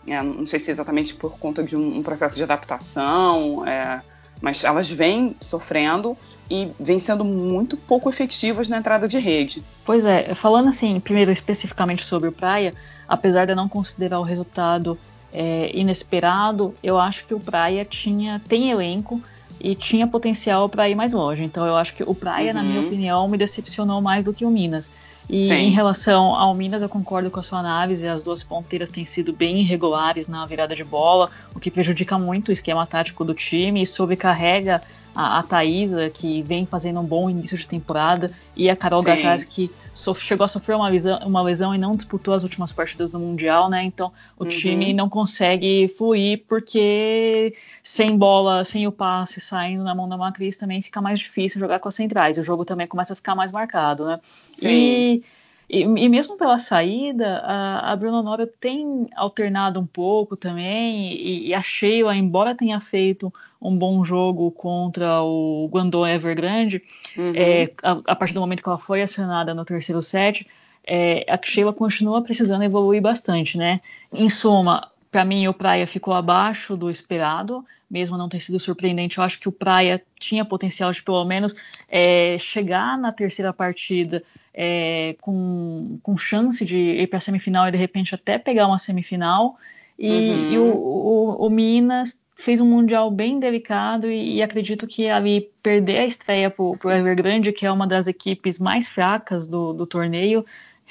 É, 0.07 0.21
não 0.21 0.45
sei 0.45 0.59
se 0.59 0.69
é 0.69 0.73
exatamente 0.73 1.13
por 1.13 1.37
conta 1.37 1.63
de 1.63 1.77
um, 1.77 1.97
um 1.97 2.03
processo 2.03 2.35
de 2.35 2.43
adaptação, 2.43 3.65
é, 3.65 4.01
mas 4.43 4.61
elas 4.61 4.91
vêm 4.91 5.37
sofrendo 5.39 6.17
e 6.51 6.69
vêm 6.77 6.99
sendo 6.99 7.23
muito 7.23 7.77
pouco 7.77 8.09
efetivas 8.09 8.67
na 8.67 8.77
entrada 8.77 9.07
de 9.07 9.17
rede. 9.17 9.63
Pois 9.85 10.03
é, 10.03 10.35
falando 10.35 10.67
assim, 10.67 10.99
primeiro 10.99 11.31
especificamente 11.31 12.03
sobre 12.03 12.27
o 12.27 12.31
Praia, 12.33 12.73
apesar 13.07 13.45
de 13.45 13.53
eu 13.53 13.55
não 13.55 13.69
considerar 13.69 14.19
o 14.19 14.23
resultado 14.23 14.99
é, 15.31 15.71
inesperado, 15.73 16.75
eu 16.83 16.99
acho 16.99 17.25
que 17.25 17.33
o 17.33 17.39
Praia 17.39 17.85
tinha 17.85 18.41
tem 18.45 18.69
elenco 18.69 19.21
e 19.61 19.75
tinha 19.75 20.05
potencial 20.05 20.67
para 20.67 20.89
ir 20.89 20.95
mais 20.95 21.13
longe. 21.13 21.41
Então 21.41 21.65
eu 21.65 21.77
acho 21.77 21.93
que 21.93 22.03
o 22.03 22.13
Praia, 22.13 22.49
uhum. 22.49 22.57
na 22.57 22.63
minha 22.63 22.81
uhum. 22.81 22.87
opinião, 22.87 23.29
me 23.29 23.37
decepcionou 23.37 24.01
mais 24.01 24.25
do 24.25 24.33
que 24.33 24.43
o 24.43 24.51
Minas. 24.51 24.91
E 25.29 25.47
Sim. 25.47 25.53
em 25.53 25.69
relação 25.69 26.35
ao 26.35 26.53
Minas, 26.53 26.81
eu 26.81 26.89
concordo 26.89 27.31
com 27.31 27.39
a 27.39 27.43
sua 27.43 27.59
análise. 27.59 28.07
As 28.07 28.23
duas 28.23 28.43
ponteiras 28.43 28.89
têm 28.89 29.05
sido 29.05 29.31
bem 29.31 29.61
irregulares 29.61 30.27
na 30.27 30.45
virada 30.45 30.75
de 30.75 30.83
bola, 30.83 31.31
o 31.55 31.59
que 31.59 31.71
prejudica 31.71 32.17
muito 32.17 32.49
o 32.49 32.51
esquema 32.51 32.85
tático 32.85 33.23
do 33.23 33.33
time 33.33 33.81
e 33.81 33.87
sobrecarrega 33.87 34.81
a, 35.15 35.39
a 35.39 35.43
Thaisa, 35.43 36.09
que 36.09 36.41
vem 36.41 36.65
fazendo 36.65 36.99
um 36.99 37.05
bom 37.05 37.29
início 37.29 37.57
de 37.57 37.67
temporada, 37.67 38.31
e 38.55 38.69
a 38.69 38.75
Carol 38.75 39.01
Gataz, 39.01 39.43
que 39.43 39.71
so, 39.93 40.13
chegou 40.15 40.45
a 40.45 40.47
sofrer 40.47 40.75
uma 40.75 40.87
lesão, 40.87 41.19
uma 41.25 41.41
lesão 41.41 41.73
e 41.73 41.77
não 41.77 41.95
disputou 41.95 42.33
as 42.33 42.43
últimas 42.43 42.71
partidas 42.71 43.11
do 43.11 43.19
Mundial, 43.19 43.69
né? 43.69 43.83
Então 43.83 44.11
o 44.37 44.43
uhum. 44.43 44.49
time 44.49 44.93
não 44.93 45.09
consegue 45.09 45.93
fluir 45.97 46.43
porque 46.47 47.55
sem 47.83 48.17
bola, 48.17 48.65
sem 48.65 48.87
o 48.87 48.91
passe 48.91 49.39
saindo 49.39 49.83
na 49.83 49.93
mão 49.93 50.07
da 50.07 50.17
Macris 50.17 50.57
também 50.57 50.81
fica 50.81 51.01
mais 51.01 51.19
difícil 51.19 51.59
jogar 51.59 51.79
com 51.79 51.89
as 51.89 51.95
centrais. 51.95 52.37
O 52.37 52.43
jogo 52.43 52.65
também 52.65 52.87
começa 52.87 53.13
a 53.13 53.15
ficar 53.15 53.35
mais 53.35 53.51
marcado, 53.51 54.05
né? 54.05 54.19
Sim. 54.47 54.69
E 54.69 55.23
e, 55.69 55.81
e, 55.81 56.09
mesmo 56.09 56.37
pela 56.37 56.59
saída, 56.59 57.39
a, 57.39 57.91
a 57.91 57.95
Bruna 57.95 58.21
Nora 58.21 58.45
tem 58.45 59.07
alternado 59.15 59.79
um 59.79 59.85
pouco 59.85 60.35
também, 60.35 61.13
e, 61.13 61.47
e, 61.47 61.53
a 61.53 61.63
Sheila, 61.63 62.15
embora 62.15 62.53
tenha 62.53 62.79
feito 62.79 63.33
um 63.63 63.77
bom 63.77 64.03
jogo 64.03 64.51
contra 64.51 65.21
o 65.21 65.69
Guangdong 65.71 66.09
Evergrande, 66.09 66.81
uhum. 67.17 67.33
é, 67.35 67.71
a, 67.81 68.01
a, 68.07 68.15
partir 68.15 68.33
do 68.33 68.41
momento 68.41 68.61
que 68.61 68.69
ela 68.69 68.77
foi 68.77 69.01
acionada 69.01 69.53
no 69.53 69.63
terceiro 69.63 70.01
set, 70.01 70.45
é, 70.85 71.25
a 71.29 71.39
Sheila 71.41 71.71
continua 71.71 72.21
precisando 72.21 72.63
evoluir 72.63 73.01
bastante, 73.01 73.57
né? 73.57 73.79
Em 74.11 74.29
suma, 74.29 74.91
para 75.09 75.23
mim 75.23 75.47
o 75.47 75.53
Praia 75.53 75.87
ficou 75.87 76.13
abaixo 76.13 76.75
do 76.75 76.89
esperado, 76.89 77.65
mesmo 77.89 78.17
não 78.17 78.27
ter 78.27 78.41
sido 78.41 78.59
surpreendente. 78.59 79.17
Eu 79.17 79.23
acho 79.23 79.39
que 79.39 79.47
o 79.47 79.51
Praia 79.51 80.03
tinha 80.19 80.43
potencial 80.43 80.91
de 80.91 81.01
pelo 81.01 81.23
menos 81.23 81.55
é, 81.87 82.37
chegar 82.39 82.97
na 82.97 83.11
terceira 83.11 83.53
partida 83.53 84.23
é, 84.53 85.15
com, 85.21 85.99
com 86.03 86.17
chance 86.17 86.65
de 86.65 86.77
ir 86.77 87.07
para 87.07 87.17
a 87.17 87.21
semifinal 87.21 87.67
e 87.67 87.71
de 87.71 87.77
repente 87.77 88.13
até 88.13 88.37
pegar 88.37 88.67
uma 88.67 88.79
semifinal. 88.79 89.57
E, 89.97 90.09
uhum. 90.09 90.51
e 90.51 90.57
o, 90.57 90.75
o, 90.75 91.45
o, 91.45 91.49
Minas 91.49 92.19
fez 92.43 92.59
um 92.59 92.65
mundial 92.65 93.09
bem 93.09 93.39
delicado 93.39 94.11
e, 94.11 94.35
e, 94.35 94.43
acredito 94.43 94.85
que 94.85 95.07
ali 95.07 95.49
perder 95.63 95.99
a 95.99 96.05
estreia 96.05 96.49
para 96.49 96.61
o 96.61 96.77
Evergrande, 96.91 97.53
que 97.53 97.65
é 97.65 97.71
uma 97.71 97.87
das 97.87 98.05
equipes 98.05 98.59
mais 98.59 98.89
fracas 98.89 99.47
do, 99.47 99.71
do 99.71 99.87
torneio, 99.87 100.45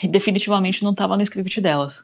definitivamente 0.09 0.83
não 0.83 0.93
estava 0.93 1.15
no 1.15 1.23
script 1.23 1.61
delas. 1.61 2.03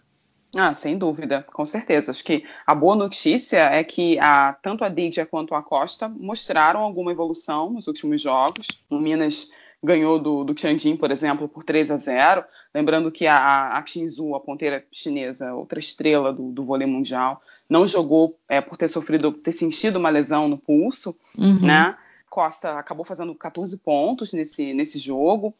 Ah, 0.54 0.74
sem 0.74 0.98
dúvida, 0.98 1.46
com 1.50 1.64
certeza. 1.64 2.10
Acho 2.10 2.22
que 2.24 2.44
a 2.66 2.74
boa 2.74 2.94
notícia 2.94 3.58
é 3.58 3.82
que 3.82 4.18
a, 4.18 4.52
tanto 4.62 4.84
a 4.84 4.90
Didia 4.90 5.24
quanto 5.24 5.54
a 5.54 5.62
Costa 5.62 6.10
mostraram 6.10 6.80
alguma 6.80 7.10
evolução 7.10 7.70
nos 7.70 7.86
últimos 7.86 8.20
jogos. 8.20 8.66
O 8.90 8.98
Minas 8.98 9.50
ganhou 9.82 10.18
do, 10.18 10.44
do 10.44 10.54
Tianjin, 10.54 10.96
por 10.96 11.10
exemplo, 11.10 11.48
por 11.48 11.62
3 11.62 11.90
a 11.90 11.96
0. 11.96 12.44
Lembrando 12.74 13.10
que 13.10 13.26
a, 13.26 13.78
a 13.78 13.86
Xinzu, 13.86 14.34
a 14.34 14.40
ponteira 14.40 14.84
chinesa, 14.90 15.54
outra 15.54 15.78
estrela 15.78 16.32
do, 16.32 16.50
do 16.50 16.64
vôlei 16.64 16.86
mundial, 16.86 17.40
não 17.68 17.86
jogou 17.86 18.38
é, 18.48 18.60
por 18.60 18.76
ter 18.76 18.88
sofrido, 18.88 19.32
ter 19.32 19.52
sentido 19.52 19.96
uma 19.96 20.10
lesão 20.10 20.48
no 20.48 20.58
pulso, 20.58 21.16
uhum. 21.36 21.64
né? 21.64 21.96
Costa 22.28 22.78
acabou 22.78 23.04
fazendo 23.04 23.34
14 23.34 23.76
pontos 23.78 24.32
nesse, 24.32 24.74
nesse 24.74 24.98
jogo. 24.98 25.54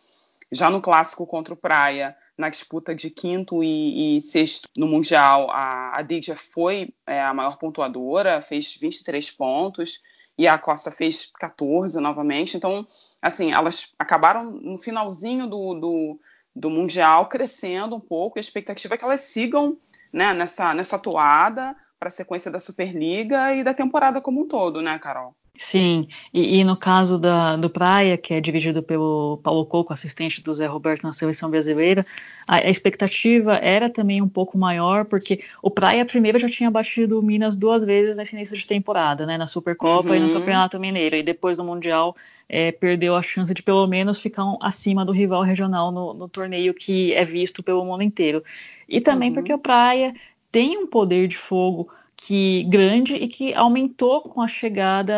Já 0.51 0.71
no 0.71 0.81
clássico 0.81 1.27
contra 1.27 1.55
o 1.55 1.57
Praia, 1.57 2.17
na 2.37 2.49
disputa 2.49 2.95
de 2.95 3.11
quinto 3.11 3.63
e, 3.63 4.17
e 4.17 4.21
sexto 4.21 4.69
no 4.77 4.87
Mundial, 4.87 5.51
a, 5.51 5.99
a 5.99 6.03
Didia 6.03 6.37
foi 6.37 6.91
é, 7.07 7.21
a 7.21 7.35
maior 7.35 7.59
pontuadora, 7.59 8.43
fez 8.43 8.77
23 8.77 9.31
pontos 9.33 10.03
e 10.38 10.47
a 10.47 10.57
Costa 10.57 10.92
fez 10.92 11.26
14 11.38 11.99
novamente. 12.00 12.57
Então, 12.57 12.87
assim, 13.21 13.52
elas 13.52 13.92
acabaram 13.99 14.45
no 14.45 14.78
finalzinho 14.78 15.49
do, 15.49 15.75
do, 15.75 16.21
do 16.54 16.71
Mundial 16.71 17.28
crescendo 17.28 17.97
um 17.97 18.00
pouco. 18.00 18.38
A 18.38 18.40
expectativa 18.40 18.95
é 18.95 18.97
que 18.97 19.04
elas 19.04 19.23
sigam 19.23 19.76
né, 20.12 20.33
nessa, 20.33 20.73
nessa 20.73 20.97
toada 20.97 21.76
para 21.99 22.07
a 22.07 22.11
sequência 22.11 22.50
da 22.50 22.61
Superliga 22.61 23.52
e 23.52 23.64
da 23.64 23.75
temporada 23.75 24.21
como 24.21 24.42
um 24.42 24.47
todo, 24.47 24.80
né, 24.80 24.97
Carol? 25.00 25.35
Sim, 25.61 26.07
e, 26.33 26.61
e, 26.61 26.65
no 26.65 26.77
caso 26.77 27.19
da, 27.19 27.57
do 27.57 27.69
Praia, 27.69 28.17
que 28.17 28.33
é 28.33 28.41
dirigido 28.41 28.81
pelo 28.81 29.41
Paulo 29.43 29.67
Coco, 29.67 29.93
assistente 29.93 30.41
do 30.41 30.55
Zé 30.55 30.67
Roberto 30.67 31.03
na 31.03 31.12
seleção 31.12 31.50
brasileira, 31.50 32.07
a, 32.47 32.59
a, 32.59 32.71
expectativa 32.71 33.57
era 33.57 33.91
também 33.91 34.23
um 34.23 34.29
pouco 34.29 34.57
maior, 34.57 35.05
porque 35.05 35.43
o 35.61 35.69
Praia 35.69 36.07
primeiro 36.07 36.38
já 36.38 36.49
tinha 36.49 36.71
batido 36.71 37.19
o 37.19 37.23
Minas 37.23 37.57
duas 37.57 37.85
vezes 37.85 38.17
nesse 38.17 38.37
início 38.37 38.57
de 38.57 38.65
temporada, 38.69 39.27
né, 39.27 39.37
na 39.37 39.49
Supercopa 39.49 40.11
uhum. 40.11 40.15
e 40.15 40.21
no 40.21 40.27
uhum. 40.27 40.33
Campeonato 40.35 40.79
Mineiro, 40.79 41.17
e 41.17 41.25
depois 41.25 41.57
do 41.57 41.65
Mundial 41.65 42.15
é, 42.49 42.71
perdeu 42.71 43.17
a 43.17 43.23
chance 43.23 43.53
de 43.53 43.61
pelo 43.61 43.85
menos 43.88 44.21
ficar 44.21 44.45
um, 44.45 44.59
acima 44.62 45.05
do 45.05 45.11
rival 45.11 45.43
regional 45.43 45.91
no, 45.91 46.15
no, 46.15 46.29
torneio 46.29 46.73
que 46.73 47.12
é 47.15 47.25
visto 47.25 47.65
pelo 47.65 47.85
mundo 47.85 48.05
inteiro. 48.05 48.45
E 48.88 49.00
também 49.00 49.31
uhum. 49.31 49.35
porque 49.35 49.53
o 49.53 49.59
Praia 49.59 50.15
tem 50.53 50.79
um 50.79 50.87
poder 50.87 51.27
de 51.27 51.37
fogo 51.37 51.88
que 52.21 52.65
grande 52.65 53.15
e 53.15 53.29
que 53.29 53.55
aumentou 53.55 54.21
com 54.23 54.43
a 54.43 54.49
chegada 54.49 55.15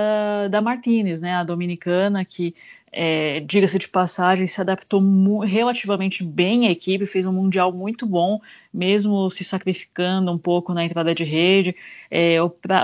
da 0.50 0.60
Martinez, 0.60 1.20
né, 1.20 1.34
a 1.34 1.42
dominicana 1.42 2.24
que 2.24 2.54
é, 2.92 3.38
diga-se 3.40 3.78
de 3.78 3.88
passagem, 3.88 4.46
se 4.46 4.60
adaptou 4.60 5.00
relativamente 5.40 6.24
bem 6.24 6.66
à 6.66 6.70
equipe, 6.70 7.06
fez 7.06 7.24
um 7.24 7.32
mundial 7.32 7.72
muito 7.72 8.04
bom, 8.04 8.40
mesmo 8.72 9.30
se 9.30 9.44
sacrificando 9.44 10.32
um 10.32 10.38
pouco 10.38 10.74
na 10.74 10.84
entrada 10.84 11.14
de 11.14 11.22
rede. 11.22 11.76
É, 12.10 12.36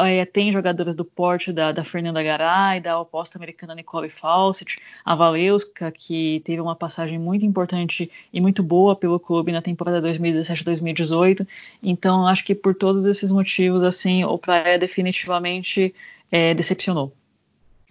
é, 0.08 0.24
tem 0.24 0.52
jogadoras 0.52 0.94
do 0.94 1.04
porte 1.04 1.52
da, 1.52 1.72
da 1.72 1.82
Fernanda 1.82 2.22
Garay, 2.22 2.80
da 2.80 3.00
oposta 3.00 3.36
americana 3.36 3.74
Nicole 3.74 4.08
Fawcett, 4.08 4.78
a 5.04 5.14
Valeuska, 5.16 5.90
que 5.90 6.40
teve 6.44 6.60
uma 6.60 6.76
passagem 6.76 7.18
muito 7.18 7.44
importante 7.44 8.10
e 8.32 8.40
muito 8.40 8.62
boa 8.62 8.94
pelo 8.94 9.18
clube 9.18 9.50
na 9.50 9.60
temporada 9.60 10.00
2017-2018. 10.08 11.46
Então, 11.82 12.26
acho 12.26 12.44
que 12.44 12.54
por 12.54 12.74
todos 12.74 13.06
esses 13.06 13.32
motivos, 13.32 13.82
assim, 13.82 14.24
o 14.24 14.38
Praia 14.38 14.78
definitivamente 14.78 15.92
é, 16.30 16.54
decepcionou. 16.54 17.12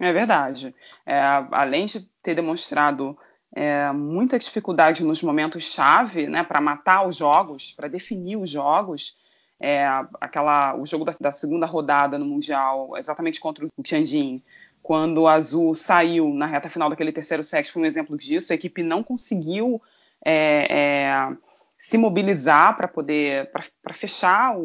É 0.00 0.12
verdade. 0.12 0.74
É, 1.04 1.20
além 1.52 1.86
de 1.86 2.00
ter 2.22 2.34
demonstrado 2.34 3.16
é, 3.54 3.90
muita 3.92 4.38
dificuldade 4.38 5.02
nos 5.02 5.22
momentos-chave, 5.22 6.26
né, 6.26 6.42
para 6.44 6.60
matar 6.60 7.06
os 7.06 7.16
jogos, 7.16 7.72
para 7.72 7.88
definir 7.88 8.36
os 8.36 8.50
jogos, 8.50 9.18
é, 9.58 9.86
aquela, 10.20 10.76
o 10.76 10.84
jogo 10.84 11.04
da, 11.04 11.14
da, 11.18 11.32
segunda 11.32 11.64
rodada 11.64 12.18
no 12.18 12.26
Mundial, 12.26 12.96
exatamente 12.98 13.40
contra 13.40 13.64
o 13.64 13.82
Tianjin, 13.82 14.42
quando 14.82 15.22
o 15.22 15.28
Azul 15.28 15.74
saiu 15.74 16.32
na 16.34 16.46
reta 16.46 16.68
final 16.68 16.90
daquele 16.90 17.10
terceiro 17.10 17.42
set, 17.42 17.72
foi 17.72 17.82
um 17.82 17.86
exemplo 17.86 18.16
disso, 18.16 18.52
a 18.52 18.54
equipe 18.54 18.82
não 18.82 19.02
conseguiu 19.02 19.80
é, 20.24 20.66
é 20.70 21.36
se 21.78 21.98
mobilizar 21.98 22.76
para 22.76 22.88
poder 22.88 23.50
para 23.50 23.94
fechar 23.94 24.56
o, 24.56 24.62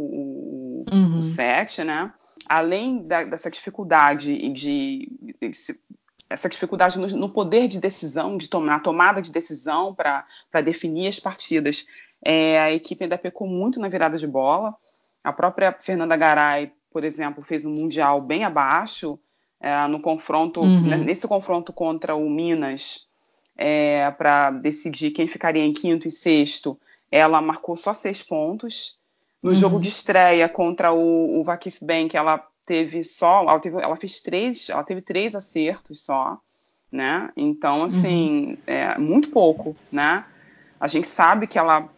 uhum. 0.91 1.19
o, 1.19 1.23
set, 1.23 1.83
né? 1.83 2.11
Além 2.47 3.05
da, 3.05 3.23
dessa 3.23 3.49
dificuldade 3.49 4.37
de, 4.37 4.49
de, 4.49 5.49
de 5.49 5.79
essa 6.29 6.49
dificuldade 6.49 6.97
no, 6.97 7.07
no, 7.07 7.29
poder 7.29 7.67
de 7.67 7.79
decisão, 7.79 8.37
de 8.37 8.47
tomar 8.47 8.81
tomada 8.81 9.21
de 9.21 9.31
decisão 9.31 9.93
para 9.93 10.61
definir 10.63 11.07
as 11.07 11.19
partidas, 11.19 11.85
é, 12.23 12.59
a 12.59 12.71
equipe 12.71 13.03
ainda 13.03 13.17
pecou 13.17 13.47
muito 13.47 13.79
na 13.79 13.89
virada 13.89 14.17
de 14.17 14.27
bola. 14.27 14.75
A 15.23 15.33
própria 15.33 15.75
Fernanda 15.79 16.15
Garay, 16.15 16.71
por 16.91 17.03
exemplo, 17.03 17.43
fez 17.43 17.65
um 17.65 17.73
mundial 17.73 18.21
bem 18.21 18.43
abaixo 18.43 19.19
é, 19.59 19.87
no 19.87 20.01
confronto, 20.01 20.61
uhum. 20.61 20.87
Né, 20.87 20.97
nesse 20.97 21.27
confronto 21.27 21.73
contra 21.73 22.15
o 22.15 22.29
Minas, 22.29 23.07
é, 23.57 24.09
para 24.11 24.51
decidir 24.51 25.11
quem 25.11 25.27
ficaria 25.27 25.63
em 25.63 25.73
quinto 25.73 26.07
e 26.07 26.11
sexto 26.11 26.79
ela 27.11 27.41
marcou 27.41 27.75
só 27.75 27.93
seis 27.93 28.23
pontos. 28.23 28.97
No 29.41 29.49
uhum. 29.49 29.55
jogo 29.55 29.79
de 29.79 29.89
estreia 29.89 30.47
contra 30.47 30.91
o, 30.91 31.39
o 31.39 31.43
Vakif 31.43 31.83
Bank, 31.83 32.15
ela 32.15 32.37
teve 32.65 33.03
só, 33.03 33.41
ela, 33.41 33.59
teve, 33.59 33.81
ela 33.81 33.95
fez 33.95 34.19
três, 34.21 34.69
ela 34.69 34.83
teve 34.83 35.01
três 35.01 35.35
acertos 35.35 36.05
só, 36.05 36.39
né? 36.91 37.31
Então, 37.35 37.83
assim, 37.83 38.51
uhum. 38.51 38.57
é 38.67 38.97
muito 38.97 39.29
pouco, 39.31 39.75
né? 39.91 40.25
A 40.79 40.87
gente 40.87 41.07
sabe 41.07 41.47
que 41.47 41.57
ela 41.57 41.89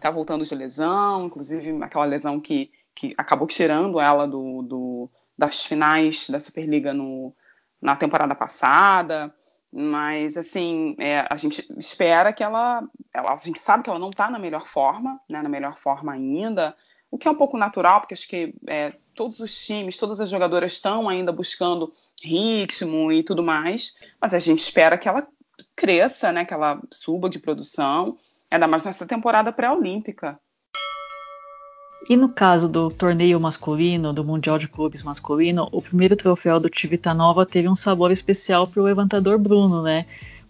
tá 0.00 0.10
voltando 0.10 0.44
de 0.44 0.54
lesão, 0.54 1.26
inclusive 1.26 1.82
aquela 1.82 2.04
lesão 2.04 2.38
que, 2.38 2.70
que 2.94 3.14
acabou 3.16 3.46
tirando 3.46 3.98
ela 3.98 4.26
do, 4.26 4.62
do 4.62 5.10
das 5.36 5.64
finais 5.64 6.28
da 6.28 6.38
Superliga 6.38 6.94
no, 6.94 7.34
na 7.80 7.96
temporada 7.96 8.34
passada. 8.34 9.34
Mas, 9.76 10.36
assim, 10.36 10.94
é, 11.00 11.26
a 11.28 11.34
gente 11.34 11.66
espera 11.76 12.32
que 12.32 12.44
ela, 12.44 12.88
ela, 13.12 13.32
A 13.32 13.36
gente 13.36 13.58
sabe 13.58 13.82
que 13.82 13.90
ela 13.90 13.98
não 13.98 14.10
está 14.10 14.30
na 14.30 14.38
melhor 14.38 14.68
forma, 14.68 15.20
né, 15.28 15.42
na 15.42 15.48
melhor 15.48 15.76
forma 15.76 16.12
ainda, 16.12 16.76
o 17.10 17.18
que 17.18 17.26
é 17.26 17.30
um 17.30 17.34
pouco 17.34 17.58
natural, 17.58 18.00
porque 18.00 18.14
acho 18.14 18.28
que 18.28 18.54
é, 18.68 18.92
todos 19.16 19.40
os 19.40 19.66
times, 19.66 19.96
todas 19.96 20.20
as 20.20 20.30
jogadoras 20.30 20.74
estão 20.74 21.08
ainda 21.08 21.32
buscando 21.32 21.92
ritmo 22.22 23.10
e 23.10 23.24
tudo 23.24 23.42
mais, 23.42 23.96
mas 24.20 24.32
a 24.32 24.38
gente 24.38 24.60
espera 24.60 24.96
que 24.96 25.08
ela 25.08 25.26
cresça, 25.74 26.30
né, 26.30 26.44
que 26.44 26.54
ela 26.54 26.80
suba 26.92 27.28
de 27.28 27.40
produção, 27.40 28.16
ainda 28.48 28.68
mais 28.68 28.84
nessa 28.84 29.04
temporada 29.04 29.52
pré-olímpica. 29.52 30.38
E 32.08 32.16
no 32.16 32.28
caso 32.28 32.68
do 32.68 32.90
torneio 32.90 33.40
masculino, 33.40 34.12
do 34.12 34.22
Mundial 34.22 34.58
de 34.58 34.68
Clubes 34.68 35.02
masculino, 35.02 35.68
o 35.72 35.80
primeiro 35.80 36.16
troféu 36.16 36.60
do 36.60 36.70
Nova 37.16 37.46
teve 37.46 37.68
um 37.68 37.74
sabor 37.74 38.10
especial 38.10 38.66
para 38.66 38.80
o 38.80 38.84
levantador 38.84 39.38
Bruno, 39.38 39.82
né? 39.82 40.04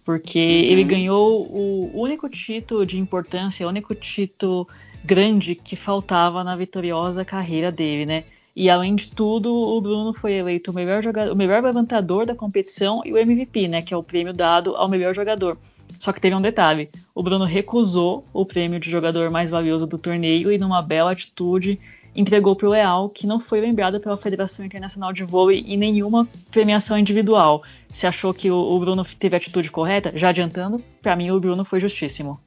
porque 0.05 0.37
uhum. 0.37 0.71
ele 0.71 0.83
ganhou 0.83 1.41
o 1.51 1.91
único 1.99 2.29
título 2.29 2.85
de 2.85 2.99
importância, 2.99 3.65
o 3.65 3.69
único 3.69 3.95
título 3.95 4.67
grande 5.03 5.55
que 5.55 5.75
faltava 5.75 6.43
na 6.43 6.55
vitoriosa 6.55 7.25
carreira 7.25 7.71
dele, 7.71 8.05
né? 8.05 8.23
E 8.55 8.69
além 8.69 8.95
de 8.95 9.09
tudo, 9.09 9.51
o 9.51 9.81
Bruno 9.81 10.13
foi 10.13 10.33
eleito 10.33 10.71
o 10.71 10.73
melhor 10.73 11.03
jogador, 11.03 11.33
o 11.33 11.35
melhor 11.35 11.61
levantador 11.61 12.25
da 12.25 12.35
competição 12.35 13.01
e 13.03 13.11
o 13.11 13.17
MVP, 13.17 13.67
né, 13.67 13.81
que 13.81 13.93
é 13.93 13.97
o 13.97 14.03
prêmio 14.03 14.31
dado 14.31 14.77
ao 14.77 14.87
melhor 14.87 15.13
jogador. 15.13 15.57
Só 15.99 16.11
que 16.11 16.21
teve 16.21 16.35
um 16.35 16.41
detalhe: 16.41 16.89
o 17.13 17.23
Bruno 17.23 17.45
recusou 17.45 18.25
o 18.33 18.45
prêmio 18.45 18.79
de 18.79 18.89
jogador 18.89 19.29
mais 19.31 19.49
valioso 19.49 19.87
do 19.87 19.97
torneio 19.97 20.51
e, 20.51 20.57
numa 20.57 20.81
bela 20.81 21.11
atitude, 21.11 21.79
entregou 22.15 22.55
para 22.55 22.67
o 22.67 22.71
Leal, 22.71 23.09
que 23.09 23.27
não 23.27 23.39
foi 23.39 23.59
lembrado 23.59 23.99
pela 23.99 24.15
Federação 24.15 24.65
Internacional 24.65 25.11
de 25.11 25.23
Vôlei 25.23 25.65
em 25.67 25.77
nenhuma 25.77 26.27
premiação 26.49 26.97
individual. 26.97 27.63
Você 27.91 28.07
achou 28.07 28.33
que 28.33 28.49
o, 28.49 28.79
Bruno 28.79 29.03
teve 29.03 29.35
a 29.35 29.37
atitude 29.37 29.69
correta? 29.69 30.11
Já 30.15 30.29
adiantando, 30.29 30.81
para 31.01 31.15
mim 31.15 31.31
o 31.31 31.39
Bruno 31.39 31.65
foi 31.65 31.79
justíssimo. 31.79 32.39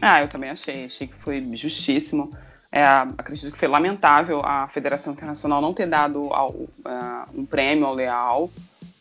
Ah, 0.00 0.20
eu 0.20 0.28
também 0.28 0.50
achei. 0.50 0.84
Achei 0.84 1.06
que 1.06 1.14
foi 1.14 1.44
justíssimo. 1.54 2.32
É, 2.70 2.84
acredito 2.84 3.52
que 3.52 3.58
foi 3.58 3.68
lamentável 3.68 4.40
a 4.44 4.66
Federação 4.66 5.12
Internacional 5.12 5.62
não 5.62 5.72
ter 5.72 5.86
dado 5.86 6.32
ao, 6.32 6.50
uh, 6.50 6.68
um 7.34 7.46
prêmio 7.46 7.86
ao 7.86 7.94
Leal. 7.94 8.50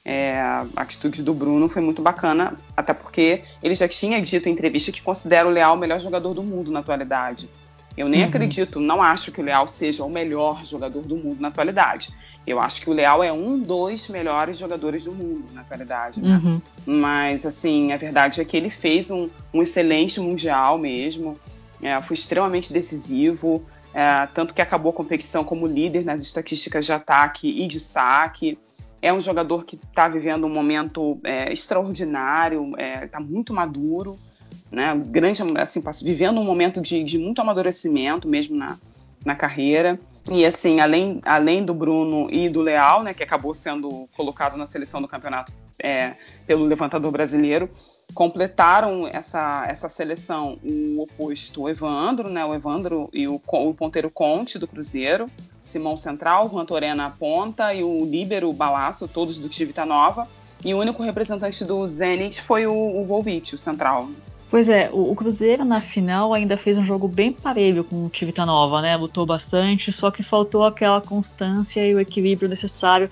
É, 0.07 0.39
a 0.39 0.67
atitude 0.75 1.23
do 1.23 1.33
Bruno 1.33 1.67
foi 1.67 1.81
muito 1.81 1.99
bacana, 1.99 2.53
até 2.77 2.93
porque 2.93 3.41
ele 3.63 3.73
já 3.73 3.87
tinha 3.87 4.21
dito 4.21 4.47
em 4.47 4.51
entrevista 4.51 4.91
que 4.91 5.01
considera 5.01 5.47
o 5.47 5.51
Leal 5.51 5.73
o 5.73 5.77
melhor 5.77 5.99
jogador 5.99 6.31
do 6.35 6.43
mundo 6.43 6.71
na 6.71 6.79
atualidade. 6.79 7.49
Eu 7.97 8.07
nem 8.07 8.21
uhum. 8.21 8.27
acredito, 8.27 8.79
não 8.79 9.01
acho 9.01 9.31
que 9.31 9.41
o 9.41 9.43
Leal 9.43 9.67
seja 9.67 10.03
o 10.03 10.09
melhor 10.09 10.63
jogador 10.65 11.01
do 11.01 11.15
mundo 11.15 11.39
na 11.39 11.47
atualidade. 11.47 12.13
Eu 12.45 12.59
acho 12.59 12.81
que 12.81 12.89
o 12.89 12.93
Leal 12.93 13.23
é 13.23 13.31
um 13.31 13.57
dos 13.57 14.07
melhores 14.07 14.59
jogadores 14.59 15.05
do 15.05 15.11
mundo 15.11 15.45
na 15.53 15.61
atualidade. 15.61 16.21
Né? 16.21 16.39
Uhum. 16.43 16.61
Mas, 16.85 17.45
assim, 17.45 17.91
a 17.91 17.97
verdade 17.97 18.39
é 18.39 18.45
que 18.45 18.55
ele 18.55 18.69
fez 18.69 19.09
um, 19.09 19.29
um 19.51 19.63
excelente 19.63 20.19
Mundial 20.19 20.77
mesmo. 20.77 21.39
É, 21.81 21.99
foi 22.01 22.13
extremamente 22.13 22.71
decisivo. 22.71 23.63
É, 23.93 24.27
tanto 24.33 24.53
que 24.53 24.61
acabou 24.61 24.91
a 24.91 24.93
competição 24.93 25.43
como 25.43 25.65
líder 25.65 26.05
nas 26.05 26.21
estatísticas 26.21 26.85
de 26.85 26.93
ataque 26.93 27.47
e 27.47 27.65
de 27.65 27.79
saque. 27.79 28.59
É 29.05 29.13
um 29.13 29.21
jogador 29.21 29.65
que 29.65 29.75
está 29.75 30.07
vivendo 30.07 30.45
um 30.45 30.49
momento 30.49 31.19
é, 31.23 31.51
extraordinário, 31.51 32.73
está 33.03 33.19
é, 33.19 33.23
muito 33.23 33.53
maduro 33.53 34.17
né? 34.71 34.93
Grande, 35.07 35.41
assim, 35.57 35.81
vivendo 36.03 36.39
um 36.39 36.43
momento 36.43 36.81
de, 36.81 37.03
de 37.03 37.17
muito 37.17 37.39
amadurecimento 37.39 38.27
mesmo 38.27 38.55
na, 38.55 38.77
na 39.23 39.35
carreira. 39.35 39.99
E 40.31 40.45
assim, 40.45 40.79
além, 40.79 41.21
além 41.25 41.63
do 41.63 41.73
Bruno 41.73 42.27
e 42.29 42.49
do 42.49 42.61
Leal, 42.61 43.03
né, 43.03 43.13
que 43.13 43.23
acabou 43.23 43.53
sendo 43.53 44.09
colocado 44.15 44.57
na 44.57 44.67
seleção 44.67 45.01
do 45.01 45.07
campeonato 45.07 45.53
é, 45.79 46.13
pelo 46.45 46.65
levantador 46.65 47.11
brasileiro, 47.11 47.69
completaram 48.13 49.07
essa, 49.07 49.65
essa 49.67 49.89
seleção 49.89 50.57
o 50.63 51.01
oposto 51.01 51.63
o 51.63 51.69
Evandro, 51.69 52.29
né, 52.29 52.45
o 52.45 52.53
Evandro 52.53 53.09
e 53.11 53.27
o, 53.27 53.41
o 53.45 53.73
ponteiro 53.73 54.09
Conte 54.09 54.57
do 54.57 54.67
Cruzeiro, 54.67 55.29
Simão 55.59 55.97
Central, 55.97 56.49
Juan 56.49 56.65
Torena 56.65 57.09
ponta 57.09 57.73
e 57.73 57.83
o 57.83 58.05
líbero 58.05 58.53
Balaço, 58.53 59.07
todos 59.07 59.37
do 59.37 59.49
Tivita 59.49 59.85
Nova. 59.85 60.27
E 60.63 60.73
o 60.73 60.79
único 60.79 61.03
representante 61.03 61.63
do 61.63 61.85
Zenit 61.85 62.41
foi 62.41 62.65
o, 62.65 62.73
o 62.73 63.19
o 63.19 63.57
central. 63.57 64.09
Pois 64.49 64.69
é, 64.69 64.89
o, 64.91 65.11
o, 65.11 65.15
Cruzeiro 65.15 65.65
na 65.65 65.81
final 65.81 66.33
ainda 66.33 66.55
fez 66.55 66.77
um 66.77 66.83
jogo 66.83 67.07
bem 67.07 67.33
parelho 67.33 67.83
com 67.83 68.05
o 68.05 68.09
Tivita 68.09 68.45
Nova, 68.45 68.81
né? 68.81 68.95
Lutou 68.95 69.25
bastante, 69.25 69.91
só 69.91 70.09
que 70.09 70.23
faltou 70.23 70.63
aquela 70.63 71.01
constância 71.01 71.85
e 71.85 71.93
o 71.93 71.99
equilíbrio 71.99 72.47
necessário 72.47 73.09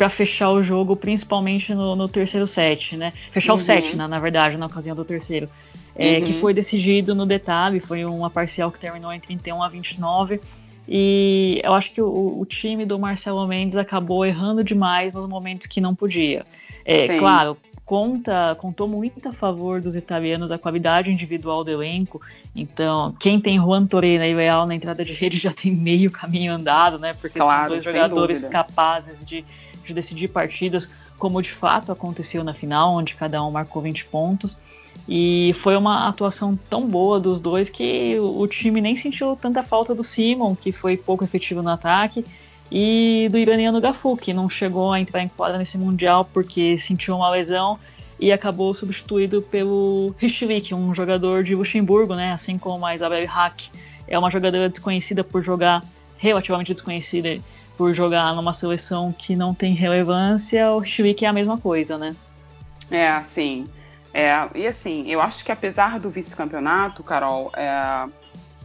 para 0.00 0.08
fechar 0.08 0.48
o 0.48 0.62
jogo, 0.62 0.96
principalmente 0.96 1.74
no, 1.74 1.94
no, 1.94 2.08
terceiro 2.08 2.46
set, 2.46 2.96
né? 2.96 3.12
Fechar 3.32 3.52
uhum. 3.52 3.58
o 3.58 3.60
set, 3.60 3.94
na, 3.94 4.08
na 4.08 4.18
verdade, 4.18 4.56
na 4.56 4.64
ocasião 4.64 4.96
do 4.96 5.04
terceiro. 5.04 5.46
É, 5.94 6.16
uhum. 6.16 6.24
Que 6.24 6.32
foi 6.40 6.54
decidido 6.54 7.14
no 7.14 7.26
detalhe, 7.26 7.80
foi 7.80 8.02
uma 8.06 8.30
parcial 8.30 8.72
que 8.72 8.78
terminou 8.78 9.12
em 9.12 9.20
31 9.20 9.62
a 9.62 9.68
29. 9.68 10.40
E 10.88 11.60
eu 11.62 11.74
acho 11.74 11.92
que 11.92 12.00
o, 12.00 12.40
o 12.40 12.46
time 12.46 12.86
do 12.86 12.98
Marcelo 12.98 13.46
Mendes 13.46 13.76
acabou 13.76 14.24
errando 14.24 14.64
demais 14.64 15.12
nos 15.12 15.28
momentos 15.28 15.66
que 15.66 15.82
não 15.82 15.94
podia. 15.94 16.46
É, 16.82 17.18
claro, 17.18 17.58
conta, 17.84 18.56
contou 18.58 18.88
muito 18.88 19.28
a 19.28 19.32
favor 19.34 19.82
dos 19.82 19.96
italianos 19.96 20.50
a 20.50 20.56
qualidade 20.56 21.10
individual 21.10 21.62
do 21.62 21.70
elenco. 21.72 22.22
Então, 22.56 23.14
quem 23.20 23.38
tem 23.38 23.58
Juan 23.58 23.84
Torreira 23.84 24.26
e 24.26 24.32
Leal 24.32 24.66
na 24.66 24.74
entrada 24.74 25.04
de 25.04 25.12
rede 25.12 25.36
já 25.42 25.52
tem 25.52 25.70
meio 25.70 26.10
caminho 26.10 26.54
andado, 26.54 26.98
né? 26.98 27.12
Porque 27.12 27.38
claro, 27.38 27.60
são 27.60 27.68
dois 27.68 27.84
jogadores 27.84 28.40
dúvida. 28.40 28.64
capazes 28.64 29.22
de, 29.26 29.44
de 29.90 29.94
decidir 29.94 30.28
partidas, 30.28 30.90
como 31.18 31.42
de 31.42 31.50
fato 31.50 31.92
aconteceu 31.92 32.42
na 32.42 32.54
final, 32.54 32.94
onde 32.94 33.14
cada 33.14 33.44
um 33.44 33.50
marcou 33.50 33.82
20 33.82 34.06
pontos. 34.06 34.56
E 35.08 35.54
foi 35.60 35.76
uma 35.76 36.08
atuação 36.08 36.58
tão 36.68 36.86
boa 36.86 37.18
dos 37.18 37.40
dois 37.40 37.68
que 37.68 38.18
o 38.18 38.46
time 38.46 38.80
nem 38.80 38.96
sentiu 38.96 39.36
tanta 39.36 39.62
falta 39.62 39.94
do 39.94 40.04
Simon, 40.04 40.54
que 40.54 40.72
foi 40.72 40.96
pouco 40.96 41.24
efetivo 41.24 41.62
no 41.62 41.70
ataque, 41.70 42.24
e 42.70 43.28
do 43.30 43.38
iraniano 43.38 43.80
Gafu, 43.80 44.16
que 44.16 44.32
não 44.32 44.48
chegou 44.48 44.92
a 44.92 45.00
entrar 45.00 45.22
em 45.22 45.28
quadra 45.28 45.58
nesse 45.58 45.76
Mundial 45.76 46.24
porque 46.32 46.78
sentiu 46.78 47.16
uma 47.16 47.28
lesão 47.28 47.78
e 48.18 48.30
acabou 48.30 48.72
substituído 48.72 49.42
pelo 49.42 50.14
Richlik, 50.18 50.74
um 50.74 50.94
jogador 50.94 51.42
de 51.42 51.54
Luxemburgo, 51.54 52.14
né, 52.14 52.32
assim 52.32 52.58
como 52.58 52.86
a 52.86 52.94
Isabel 52.94 53.26
Hack. 53.26 53.62
É 54.06 54.18
uma 54.18 54.30
jogadora 54.30 54.68
desconhecida 54.68 55.24
por 55.24 55.42
jogar, 55.42 55.82
relativamente 56.18 56.72
desconhecida 56.72 57.38
por 57.80 57.94
jogar 57.94 58.34
numa 58.34 58.52
seleção 58.52 59.10
que 59.10 59.34
não 59.34 59.54
tem 59.54 59.72
relevância, 59.72 60.70
o 60.70 60.80
Richlik 60.80 61.24
é 61.24 61.28
a 61.28 61.32
mesma 61.32 61.56
coisa, 61.56 61.96
né? 61.96 62.14
É, 62.90 63.22
sim. 63.22 63.64
É, 64.12 64.34
e 64.54 64.66
assim, 64.66 65.10
eu 65.10 65.18
acho 65.18 65.42
que 65.42 65.50
apesar 65.50 65.98
do 65.98 66.10
vice-campeonato, 66.10 67.02
Carol, 67.02 67.50
é, 67.56 68.06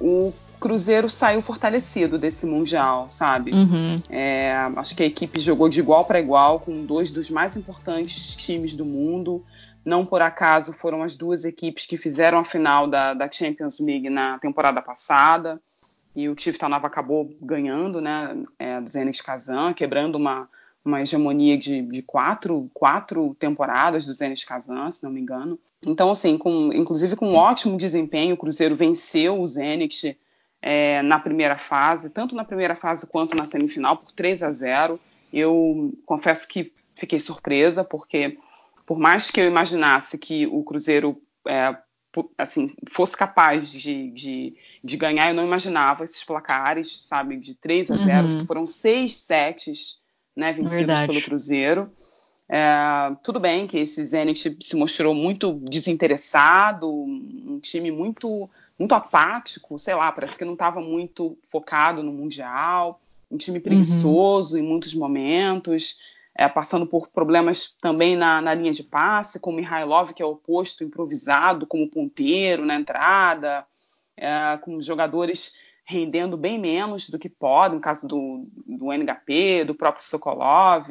o 0.01 0.33
Cruzeiro 0.59 1.09
saiu 1.09 1.41
fortalecido 1.41 2.17
desse 2.17 2.45
Mundial, 2.45 3.07
sabe? 3.07 3.53
Uhum. 3.53 4.03
É, 4.09 4.53
acho 4.75 4.93
que 4.93 5.03
a 5.03 5.05
equipe 5.05 5.39
jogou 5.39 5.69
de 5.69 5.79
igual 5.79 6.03
para 6.03 6.19
igual 6.19 6.59
com 6.59 6.85
dois 6.85 7.09
dos 7.09 7.29
mais 7.29 7.55
importantes 7.55 8.35
times 8.35 8.73
do 8.73 8.83
mundo. 8.83 9.41
Não 9.85 10.05
por 10.05 10.21
acaso 10.21 10.73
foram 10.73 11.01
as 11.01 11.15
duas 11.15 11.45
equipes 11.45 11.85
que 11.85 11.97
fizeram 11.97 12.39
a 12.39 12.43
final 12.43 12.85
da, 12.85 13.13
da 13.13 13.31
Champions 13.31 13.79
League 13.79 14.09
na 14.09 14.37
temporada 14.39 14.81
passada. 14.81 15.57
E 16.15 16.29
o 16.29 16.35
Tivita 16.35 16.69
Nova 16.69 16.87
acabou 16.87 17.35
ganhando, 17.41 17.99
né? 17.99 18.43
É, 18.57 18.79
do 18.79 18.89
Zenit 18.89 19.21
Kazan, 19.21 19.73
quebrando 19.73 20.15
uma, 20.15 20.49
uma 20.83 21.01
hegemonia 21.01 21.57
de, 21.57 21.81
de 21.81 22.01
quatro, 22.01 22.69
quatro 22.73 23.35
temporadas 23.39 24.05
do 24.05 24.13
Zenit 24.13 24.45
Kazan, 24.45 24.89
se 24.91 25.03
não 25.03 25.11
me 25.11 25.19
engano. 25.19 25.59
Então, 25.85 26.09
assim, 26.11 26.37
com, 26.37 26.71
inclusive 26.73 27.15
com 27.15 27.29
um 27.29 27.35
ótimo 27.35 27.77
desempenho, 27.77 28.35
o 28.35 28.37
Cruzeiro 28.37 28.75
venceu 28.75 29.39
o 29.39 29.45
Zenit 29.47 30.17
é, 30.61 31.01
na 31.01 31.19
primeira 31.19 31.57
fase, 31.57 32.09
tanto 32.09 32.35
na 32.35 32.45
primeira 32.45 32.75
fase 32.75 33.05
quanto 33.05 33.35
na 33.35 33.45
semifinal, 33.45 33.97
por 33.97 34.11
3 34.11 34.43
a 34.43 34.51
0. 34.51 34.99
Eu 35.33 35.93
confesso 36.05 36.47
que 36.47 36.71
fiquei 36.95 37.19
surpresa, 37.19 37.83
porque 37.83 38.37
por 38.85 38.97
mais 38.97 39.29
que 39.29 39.41
eu 39.41 39.47
imaginasse 39.47 40.17
que 40.17 40.47
o 40.47 40.63
Cruzeiro 40.63 41.21
é, 41.47 41.75
assim, 42.37 42.67
fosse 42.89 43.17
capaz 43.17 43.71
de, 43.71 44.09
de, 44.11 44.55
de, 44.85 44.97
ganhar, 44.97 45.29
eu 45.29 45.33
não 45.33 45.43
imaginava 45.43 46.03
esses 46.03 46.23
placares, 46.23 47.01
sabe, 47.01 47.37
de 47.37 47.55
3 47.55 47.89
a 47.89 47.97
0. 47.97 48.27
Uhum. 48.27 48.45
Foram 48.45 48.67
seis 48.67 49.15
sets 49.15 50.01
né, 50.35 50.53
vencidos 50.53 50.77
Verdade. 50.77 51.07
pelo 51.07 51.21
Cruzeiro. 51.23 51.91
É, 52.47 53.15
tudo 53.23 53.39
bem 53.39 53.65
que 53.65 53.79
esse 53.79 54.05
Zenit 54.05 54.57
se 54.61 54.75
mostrou 54.75 55.15
muito 55.15 55.53
desinteressado, 55.63 56.87
um 56.87 57.59
time 57.59 57.89
muito 57.89 58.49
muito 58.77 58.93
apático, 58.93 59.79
sei 59.79 59.95
lá, 59.95 60.11
parece 60.11 60.37
que 60.37 60.43
não 60.43 60.51
estava 60.51 60.81
muito 60.81 61.37
focado 61.49 62.03
no 62.03 62.11
Mundial, 62.11 62.99
um 63.31 63.37
time 63.37 63.57
preguiçoso 63.57 64.55
uhum. 64.55 64.61
em 64.61 64.67
muitos 64.67 64.93
momentos, 64.93 65.97
é, 66.37 66.47
passando 66.49 66.85
por 66.85 67.07
problemas 67.07 67.73
também 67.81 68.17
na, 68.17 68.41
na, 68.41 68.53
linha 68.53 68.73
de 68.73 68.83
passe, 68.83 69.39
com 69.39 69.51
o 69.51 69.53
Mihailov, 69.53 70.13
que 70.13 70.21
é 70.21 70.25
o 70.25 70.31
oposto, 70.31 70.83
improvisado 70.83 71.65
como 71.65 71.89
ponteiro 71.89 72.65
na 72.65 72.75
entrada, 72.75 73.65
é, 74.17 74.57
com 74.57 74.81
jogadores 74.81 75.53
rendendo 75.85 76.35
bem 76.35 76.57
menos 76.57 77.09
do 77.09 77.19
que 77.19 77.29
podem, 77.29 77.75
no 77.75 77.81
caso 77.81 78.07
do, 78.07 78.47
do 78.65 78.91
NHP, 78.91 79.63
do 79.65 79.75
próprio 79.75 80.03
Sokolov. 80.03 80.89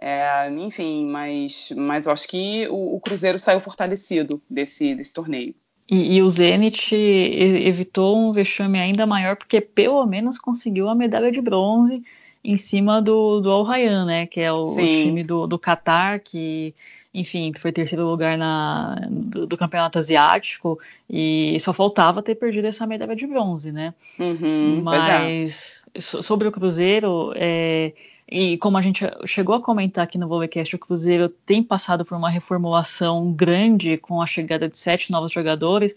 É, 0.00 0.50
enfim, 0.50 1.06
mas, 1.06 1.72
mas 1.76 2.06
eu 2.06 2.12
acho 2.12 2.28
que 2.28 2.66
o, 2.68 2.96
o 2.96 3.00
Cruzeiro 3.00 3.38
saiu 3.38 3.60
fortalecido 3.60 4.40
desse, 4.48 4.94
desse 4.94 5.12
torneio. 5.12 5.54
E, 5.90 6.16
e, 6.16 6.22
o 6.22 6.28
Zenit 6.28 6.94
evitou 6.94 8.16
um 8.16 8.32
vexame 8.32 8.78
ainda 8.78 9.06
maior, 9.06 9.36
porque 9.36 9.60
pelo 9.60 10.04
menos 10.06 10.38
conseguiu 10.38 10.88
a 10.88 10.94
medalha 10.94 11.32
de 11.32 11.40
bronze 11.40 12.02
em 12.44 12.56
cima 12.58 13.00
do, 13.00 13.40
do 13.40 13.50
Al 13.50 13.62
Rayyan, 13.62 14.04
né? 14.04 14.26
Que 14.26 14.40
é 14.40 14.52
o, 14.52 14.64
o 14.64 14.76
time 14.76 15.24
do, 15.24 15.46
do 15.46 15.58
Qatar, 15.58 16.20
que, 16.22 16.74
enfim, 17.20 17.52
foi 17.58 17.72
terceiro 17.72 18.06
lugar 18.06 18.38
na, 18.38 18.96
do, 19.10 19.46
do, 19.46 19.56
campeonato 19.56 19.98
asiático, 19.98 20.78
e 21.08 21.58
só 21.60 21.72
faltava 21.72 22.22
ter 22.22 22.34
perdido 22.34 22.66
essa 22.66 22.86
medalha 22.86 23.16
de 23.16 23.26
bronze, 23.26 23.72
né? 23.72 23.94
Uhum, 24.18 24.78
é. 24.78 24.82
Mas 24.82 25.82
é. 25.94 26.00
sobre 26.00 26.48
o 26.48 26.52
Cruzeiro, 26.52 27.32
é, 27.34 27.92
E 28.30 28.58
como 28.58 28.76
a 28.76 28.82
gente 28.82 29.04
chegou 29.26 29.54
a 29.54 29.60
comentar 29.60 30.04
aqui 30.04 30.18
no 30.18 30.28
Volvecast, 30.28 30.76
o 30.76 30.78
Cruzeiro 30.78 31.28
tem 31.28 31.62
passado 31.62 32.04
por 32.04 32.16
uma 32.16 32.30
reformulação 32.30 33.32
grande 33.32 33.96
com 33.96 34.20
a 34.20 34.26
chegada 34.26 34.68
de 34.68 34.76
sete 34.78 35.10
novos 35.10 35.32
jogadores. 35.32 35.94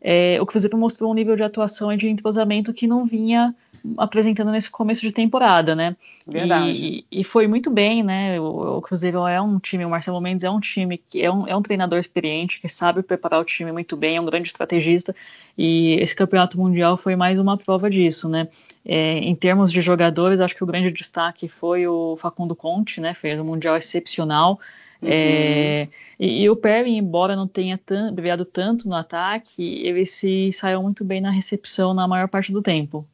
É, 0.00 0.38
o 0.40 0.46
Cruzeiro 0.46 0.76
mostrou 0.78 1.10
um 1.10 1.14
nível 1.14 1.34
de 1.34 1.42
atuação 1.42 1.92
e 1.92 1.96
de 1.96 2.08
entrosamento 2.08 2.72
que 2.72 2.86
não 2.86 3.04
vinha 3.06 3.54
apresentando 3.98 4.50
nesse 4.50 4.70
começo 4.70 5.02
de 5.02 5.12
temporada, 5.12 5.74
né? 5.74 5.96
Verdade. 6.26 7.04
E, 7.10 7.20
e 7.20 7.24
foi 7.24 7.46
muito 7.46 7.70
bem, 7.70 8.02
né? 8.02 8.40
O, 8.40 8.78
o, 8.78 8.82
Cruzeiro 8.82 9.26
é 9.26 9.40
um 9.40 9.58
time, 9.58 9.84
o 9.84 9.90
Marcelo 9.90 10.20
Mendes 10.20 10.42
é 10.42 10.50
um 10.50 10.58
time 10.58 10.98
que 11.08 11.22
é 11.22 11.30
um, 11.30 11.46
é 11.46 11.54
um 11.54 11.60
treinador 11.60 11.98
experiente, 11.98 12.60
que 12.60 12.68
sabe 12.68 13.02
preparar 13.02 13.40
o 13.40 13.44
time 13.44 13.70
muito 13.72 13.96
bem, 13.96 14.16
é 14.16 14.20
um 14.20 14.24
grande 14.24 14.48
estrategista, 14.48 15.14
e 15.56 15.94
esse 16.00 16.14
campeonato 16.14 16.58
mundial 16.58 16.96
foi 16.96 17.14
mais 17.14 17.38
uma 17.38 17.58
prova 17.58 17.90
disso, 17.90 18.28
né? 18.28 18.48
É, 18.86 19.18
em 19.18 19.34
termos 19.34 19.70
de 19.70 19.80
jogadores, 19.80 20.40
acho 20.40 20.54
que 20.54 20.64
o 20.64 20.66
grande 20.66 20.90
destaque 20.90 21.48
foi 21.48 21.86
o 21.86 22.16
Facundo 22.16 22.54
Conte, 22.54 23.00
né? 23.00 23.14
Fez 23.14 23.38
um 23.38 23.44
mundial 23.44 23.76
excepcional. 23.76 24.58
Uhum. 25.02 25.08
É, 25.10 25.88
e, 26.18 26.42
e, 26.42 26.50
o 26.50 26.56
Perry, 26.56 26.96
embora 26.96 27.36
não 27.36 27.46
tenha 27.46 27.78
brilhado 28.12 28.44
tanto 28.44 28.88
no 28.88 28.94
ataque, 28.94 29.82
ele 29.84 30.06
se 30.06 30.50
saiu 30.52 30.82
muito 30.82 31.04
bem 31.04 31.20
na 31.20 31.30
recepção 31.30 31.92
na 31.92 32.08
maior 32.08 32.28
parte 32.28 32.52
do 32.52 32.62
tempo. 32.62 33.06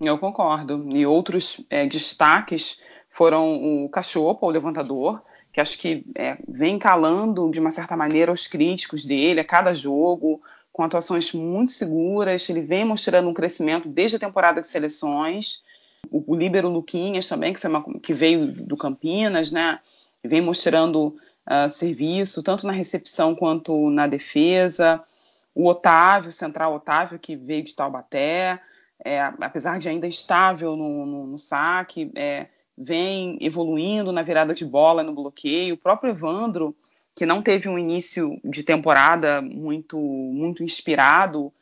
Eu 0.00 0.18
concordo. 0.18 0.86
E 0.90 1.06
outros 1.06 1.64
é, 1.70 1.86
destaques 1.86 2.82
foram 3.10 3.84
o 3.84 3.88
Cachorro, 3.88 4.38
o 4.42 4.50
levantador, 4.50 5.22
que 5.52 5.60
acho 5.60 5.78
que 5.78 6.04
é, 6.14 6.36
vem 6.46 6.78
calando 6.78 7.50
de 7.50 7.58
uma 7.58 7.70
certa 7.70 7.96
maneira 7.96 8.30
os 8.30 8.46
críticos 8.46 9.04
dele 9.04 9.40
a 9.40 9.44
cada 9.44 9.72
jogo 9.74 10.42
com 10.70 10.82
atuações 10.82 11.32
muito 11.32 11.72
seguras. 11.72 12.46
Ele 12.50 12.60
vem 12.60 12.84
mostrando 12.84 13.28
um 13.28 13.34
crescimento 13.34 13.88
desde 13.88 14.16
a 14.16 14.20
temporada 14.20 14.60
de 14.60 14.66
seleções. 14.66 15.64
O, 16.10 16.32
o 16.32 16.36
Líbero 16.36 16.68
Luquinhas 16.68 17.26
também, 17.26 17.54
que, 17.54 17.60
foi 17.60 17.70
uma, 17.70 17.82
que 18.00 18.12
veio 18.12 18.52
do 18.52 18.76
Campinas, 18.76 19.50
né? 19.50 19.78
Vem 20.22 20.42
mostrando 20.42 21.16
uh, 21.46 21.70
serviço, 21.70 22.42
tanto 22.42 22.66
na 22.66 22.72
recepção 22.72 23.34
quanto 23.34 23.88
na 23.88 24.06
defesa. 24.06 25.02
O 25.54 25.66
Otávio, 25.66 26.28
o 26.28 26.32
central 26.32 26.74
Otávio, 26.74 27.18
que 27.18 27.34
veio 27.34 27.64
de 27.64 27.74
Taubaté, 27.74 28.60
é, 29.06 29.20
apesar 29.40 29.78
de 29.78 29.88
ainda 29.88 30.08
estável 30.08 30.74
no, 30.74 31.06
no, 31.06 31.26
no 31.28 31.38
saque, 31.38 32.10
é, 32.16 32.48
vem 32.76 33.38
evoluindo 33.40 34.10
na 34.10 34.20
virada 34.20 34.52
de 34.52 34.64
bola, 34.64 35.04
no 35.04 35.14
bloqueio. 35.14 35.76
O 35.76 35.78
próprio 35.78 36.10
Evandro, 36.10 36.74
que 37.14 37.24
não 37.24 37.40
teve 37.40 37.68
um 37.68 37.78
início 37.78 38.40
de 38.44 38.64
temporada 38.64 39.40
muito, 39.40 39.96
muito 39.96 40.64
inspirado, 40.64 41.52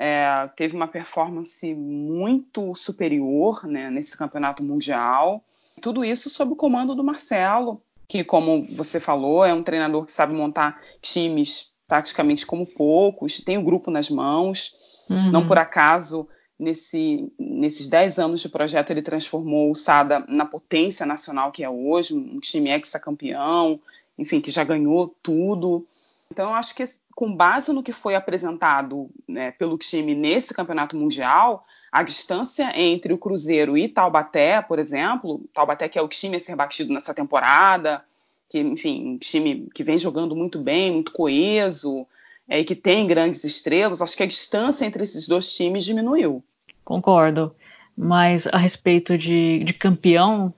é, 0.00 0.48
teve 0.56 0.74
uma 0.74 0.88
performance 0.88 1.74
muito 1.74 2.74
superior 2.74 3.66
né, 3.66 3.90
nesse 3.90 4.16
campeonato 4.16 4.62
mundial. 4.64 5.44
Tudo 5.82 6.02
isso 6.02 6.30
sob 6.30 6.54
o 6.54 6.56
comando 6.56 6.94
do 6.94 7.04
Marcelo, 7.04 7.82
que, 8.08 8.24
como 8.24 8.64
você 8.74 8.98
falou, 8.98 9.44
é 9.44 9.52
um 9.52 9.62
treinador 9.62 10.06
que 10.06 10.12
sabe 10.12 10.32
montar 10.32 10.80
times 11.02 11.74
taticamente 11.86 12.46
como 12.46 12.64
poucos, 12.64 13.42
tem 13.44 13.58
o 13.58 13.62
grupo 13.62 13.90
nas 13.90 14.08
mãos. 14.08 14.72
Uhum. 15.10 15.30
Não 15.30 15.46
por 15.46 15.58
acaso, 15.58 16.26
nesse, 16.58 17.32
nesses 17.38 17.88
10 17.88 18.18
anos 18.18 18.40
de 18.40 18.48
projeto, 18.48 18.90
ele 18.90 19.02
transformou 19.02 19.70
o 19.70 19.74
SADA 19.74 20.24
na 20.28 20.44
potência 20.44 21.04
nacional 21.04 21.52
que 21.52 21.64
é 21.64 21.70
hoje, 21.70 22.14
um 22.14 22.38
time 22.40 22.70
ex-campeão, 22.70 23.80
enfim, 24.18 24.40
que 24.40 24.50
já 24.50 24.64
ganhou 24.64 25.14
tudo. 25.22 25.86
Então, 26.30 26.50
eu 26.50 26.54
acho 26.54 26.74
que 26.74 26.84
com 27.14 27.34
base 27.34 27.72
no 27.72 27.82
que 27.82 27.92
foi 27.92 28.14
apresentado 28.14 29.08
né, 29.28 29.52
pelo 29.52 29.78
time 29.78 30.14
nesse 30.14 30.52
campeonato 30.52 30.96
mundial, 30.96 31.64
a 31.92 32.02
distância 32.02 32.72
entre 32.74 33.12
o 33.12 33.18
Cruzeiro 33.18 33.78
e 33.78 33.88
Taubaté, 33.88 34.60
por 34.60 34.78
exemplo, 34.78 35.40
Taubaté 35.52 35.88
que 35.88 35.98
é 35.98 36.02
o 36.02 36.08
time 36.08 36.36
a 36.36 36.40
ser 36.40 36.56
batido 36.56 36.92
nessa 36.92 37.14
temporada, 37.14 38.04
que, 38.48 38.58
enfim, 38.58 39.14
um 39.14 39.18
time 39.18 39.68
que 39.72 39.84
vem 39.84 39.96
jogando 39.96 40.34
muito 40.34 40.58
bem, 40.58 40.90
muito 40.90 41.12
coeso, 41.12 42.06
é, 42.48 42.60
e 42.60 42.64
que 42.64 42.74
tem 42.74 43.06
grandes 43.06 43.44
estrelas, 43.44 44.02
acho 44.02 44.16
que 44.16 44.22
a 44.22 44.26
distância 44.26 44.84
entre 44.84 45.02
esses 45.02 45.26
dois 45.26 45.54
times 45.54 45.84
diminuiu. 45.84 46.44
Concordo. 46.84 47.54
Mas 47.96 48.46
a 48.48 48.58
respeito 48.58 49.16
de, 49.16 49.62
de 49.64 49.72
campeão, 49.72 50.52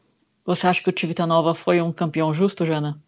você 0.45 0.67
acha 0.67 0.83
que 0.83 0.89
o 0.89 0.93
Tivita 0.93 1.27
Nova 1.27 1.55
foi 1.55 1.81
um 1.81 1.93
campeão 1.93 2.33
justo, 2.33 2.65
Jana? 2.65 3.01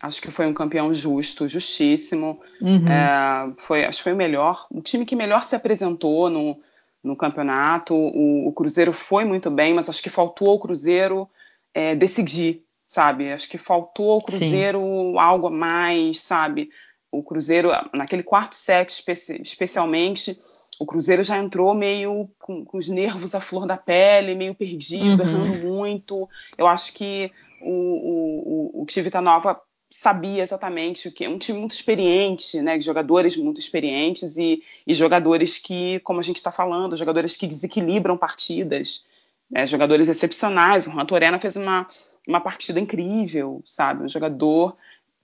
Acho 0.00 0.20
que 0.20 0.30
foi 0.30 0.46
um 0.46 0.54
campeão 0.54 0.92
justo, 0.94 1.48
justíssimo. 1.48 2.40
Uhum. 2.60 2.88
É, 2.88 3.52
foi, 3.58 3.84
acho 3.84 3.98
que 3.98 4.04
foi 4.04 4.12
o 4.12 4.16
melhor, 4.16 4.66
o 4.70 4.80
time 4.80 5.04
que 5.04 5.14
melhor 5.14 5.44
se 5.44 5.54
apresentou 5.54 6.30
no, 6.30 6.58
no 7.02 7.16
campeonato. 7.16 7.94
O, 7.94 8.48
o 8.48 8.52
Cruzeiro 8.52 8.92
foi 8.92 9.24
muito 9.24 9.50
bem, 9.50 9.74
mas 9.74 9.88
acho 9.88 10.02
que 10.02 10.10
faltou 10.10 10.50
ao 10.50 10.58
Cruzeiro 10.58 11.28
é, 11.74 11.94
decidir, 11.94 12.64
sabe? 12.88 13.32
Acho 13.32 13.48
que 13.48 13.58
faltou 13.58 14.12
ao 14.12 14.22
Cruzeiro 14.22 14.80
Sim. 14.80 15.18
algo 15.18 15.48
a 15.48 15.50
mais, 15.50 16.20
sabe? 16.20 16.70
O 17.12 17.22
Cruzeiro, 17.22 17.70
naquele 17.92 18.22
quarto 18.22 18.56
set 18.56 18.88
especi 18.88 19.40
especialmente, 19.42 20.36
o 20.80 20.86
Cruzeiro 20.86 21.22
já 21.22 21.38
entrou 21.38 21.74
meio 21.74 22.28
com, 22.38 22.64
com, 22.64 22.78
os 22.78 22.88
nervos 22.88 23.34
à 23.34 23.40
flor 23.40 23.66
da 23.66 23.76
pele, 23.76 24.34
meio 24.34 24.54
perdido, 24.54 25.22
uhum. 25.22 25.28
errando 25.28 25.58
muito. 25.58 26.28
Eu 26.58 26.66
acho 26.66 26.92
que 26.94 27.30
o, 27.60 27.70
o, 27.70 28.80
o, 28.80 28.82
o 28.82 28.86
Tivita 28.86 29.20
Nova 29.20 29.60
sabia 29.92 30.42
exatamente 30.42 31.06
o 31.06 31.12
que 31.12 31.24
é 31.24 31.28
um 31.28 31.38
time 31.38 31.58
muito 31.58 31.72
experiente, 31.72 32.60
né, 32.62 32.80
jogadores 32.80 33.36
muito 33.36 33.60
experientes 33.60 34.38
e, 34.38 34.62
e 34.86 34.94
jogadores 34.94 35.58
que, 35.58 36.00
como 36.00 36.18
a 36.18 36.22
gente 36.22 36.36
está 36.36 36.50
falando, 36.50 36.96
jogadores 36.96 37.36
que 37.36 37.46
desequilibram 37.46 38.16
partidas, 38.16 39.04
né, 39.50 39.66
jogadores 39.66 40.08
excepcionais. 40.08 40.86
O 40.86 40.90
Juan 40.90 41.04
Torena 41.04 41.38
fez 41.38 41.56
uma, 41.56 41.86
uma 42.26 42.40
partida 42.40 42.80
incrível, 42.80 43.62
sabe, 43.66 44.02
um 44.02 44.08
jogador 44.08 44.74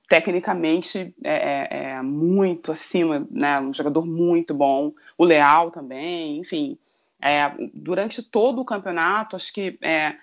tecnicamente 0.09 1.15
é, 1.23 1.69
é, 1.71 1.91
é 1.91 2.03
muito 2.03 2.73
acima, 2.73 3.27
né, 3.31 3.61
um 3.61 3.73
jogador 3.75 4.07
muito 4.07 4.55
bom. 4.55 4.93
O 5.19 5.25
Leal 5.25 5.71
também, 5.71 6.39
enfim, 6.39 6.79
é, 7.21 7.53
durante 7.75 8.23
todo 8.23 8.61
o 8.61 8.65
campeonato, 8.65 9.37
acho 9.37 9.53
que 9.53 9.79
é, 9.83 10.17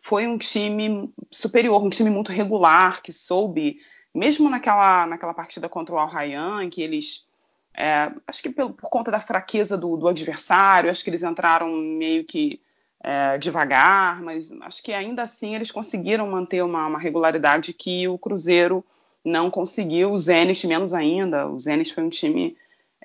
foi 0.00 0.26
um 0.26 0.38
time 0.38 1.12
superior, 1.30 1.82
um 1.82 1.90
time 1.90 2.08
muito 2.08 2.30
regular 2.30 3.02
que 3.02 3.12
soube 3.12 3.80
mesmo 4.14 4.48
naquela, 4.48 5.06
naquela 5.06 5.34
partida 5.34 5.68
contra 5.68 5.94
o 5.94 5.98
Al 5.98 6.08
Rayyan, 6.08 6.68
que 6.70 6.82
eles. 6.82 7.28
É, 7.74 8.12
acho 8.26 8.42
que 8.42 8.50
por, 8.50 8.74
por 8.74 8.90
conta 8.90 9.10
da 9.10 9.20
fraqueza 9.20 9.78
do, 9.78 9.96
do, 9.96 10.06
adversário, 10.06 10.90
acho 10.90 11.02
que 11.02 11.08
eles 11.08 11.22
entraram 11.22 11.72
meio 11.72 12.22
que 12.22 12.60
é, 13.02 13.38
devagar, 13.38 14.20
mas 14.20 14.52
acho 14.60 14.82
que 14.82 14.92
ainda 14.92 15.22
assim 15.22 15.54
eles 15.54 15.70
conseguiram 15.70 16.30
manter 16.30 16.62
uma, 16.62 16.86
uma 16.86 16.98
regularidade 16.98 17.72
que 17.72 18.06
o 18.06 18.18
Cruzeiro 18.18 18.84
não 19.24 19.50
conseguiu, 19.50 20.12
o 20.12 20.18
Zenit 20.18 20.66
menos 20.66 20.92
ainda. 20.92 21.46
O 21.46 21.58
Zenit 21.58 21.94
foi 21.94 22.04
um 22.04 22.08
time 22.08 22.56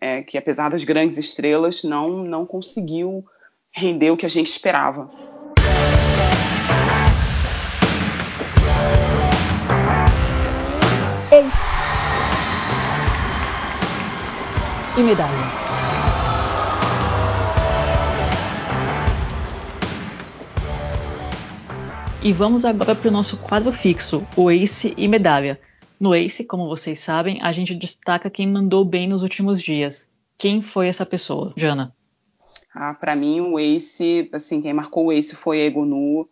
é, 0.01 0.21
que, 0.23 0.37
apesar 0.37 0.69
das 0.69 0.83
grandes 0.83 1.17
estrelas, 1.17 1.83
não, 1.83 2.23
não 2.23 2.45
conseguiu 2.45 3.25
render 3.71 4.11
o 4.11 4.17
que 4.17 4.25
a 4.25 4.29
gente 4.29 4.49
esperava. 4.49 5.09
Ex. 11.31 11.55
E 14.97 15.03
medalha. 15.03 15.67
E 22.23 22.33
vamos 22.33 22.65
agora 22.65 22.95
para 22.95 23.07
o 23.07 23.11
nosso 23.11 23.37
quadro 23.37 23.71
fixo, 23.71 24.25
o 24.35 24.49
Ace 24.49 24.93
e 24.97 25.07
Medalha. 25.07 25.59
No 25.99 26.13
Ace, 26.13 26.43
como 26.43 26.67
vocês 26.67 26.99
sabem, 26.99 27.39
a 27.41 27.51
gente 27.51 27.73
destaca 27.73 28.29
quem 28.29 28.47
mandou 28.47 28.85
bem 28.85 29.07
nos 29.07 29.23
últimos 29.23 29.61
dias. 29.61 30.07
Quem 30.37 30.61
foi 30.61 30.87
essa 30.87 31.05
pessoa, 31.05 31.53
Jana? 31.57 31.93
Ah, 32.73 32.93
para 32.93 33.15
mim, 33.15 33.41
o 33.41 33.59
Ace, 33.59 34.29
assim, 34.31 34.61
quem 34.61 34.73
marcou 34.73 35.07
o 35.07 35.11
Ace 35.11 35.35
foi 35.35 35.61
a 35.61 35.65
Egonu. 35.65 36.29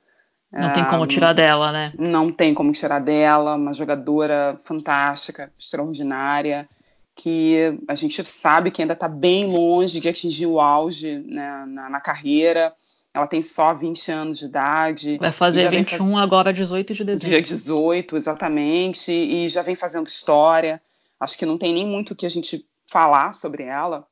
Não 0.52 0.72
tem 0.72 0.86
como 0.86 1.06
tirar 1.06 1.34
dela, 1.34 1.72
né? 1.72 1.92
Não 1.98 2.30
tem 2.30 2.54
como 2.54 2.72
tirar 2.72 3.00
dela, 3.00 3.56
uma 3.56 3.74
jogadora 3.74 4.58
fantástica, 4.64 5.52
extraordinária, 5.60 6.70
que 7.16 7.78
a 7.88 7.96
gente 7.96 8.24
sabe 8.24 8.72
que 8.72 8.82
ainda 8.82 8.94
está 8.94 9.08
bem 9.08 9.48
longe 9.48 10.00
de 10.00 10.08
atingir 10.08 10.46
o 10.46 10.60
auge 10.60 11.20
né, 11.20 11.66
na, 11.68 11.90
na, 11.90 12.00
carreira. 12.00 12.74
Ela 13.16 13.28
tem 13.28 13.42
só 13.42 13.74
20 13.74 14.12
anos 14.12 14.40
de 14.40 14.46
idade. 14.46 15.18
Vai 15.18 15.32
fazer 15.32 15.70
21 15.70 15.98
faz... 15.98 16.22
agora, 16.22 16.52
18 16.52 16.94
de 16.94 17.04
dezembro. 17.06 17.30
Dia 17.30 17.42
18, 17.42 18.18
exatamente, 18.18 19.10
e 19.10 19.48
já 19.48 19.62
vem 19.62 19.74
fazendo 19.74 20.06
história. 20.06 20.82
Acho 21.18 21.38
que 21.38 21.46
não 21.46 21.58
tem 21.58 21.74
nem 21.74 21.88
muito 21.88 22.12
o 22.12 22.16
que 22.16 22.26
a 22.26 22.30
gente 22.30 22.68
falar 22.92 23.34
sobre 23.34 23.64
ela, 23.64 24.06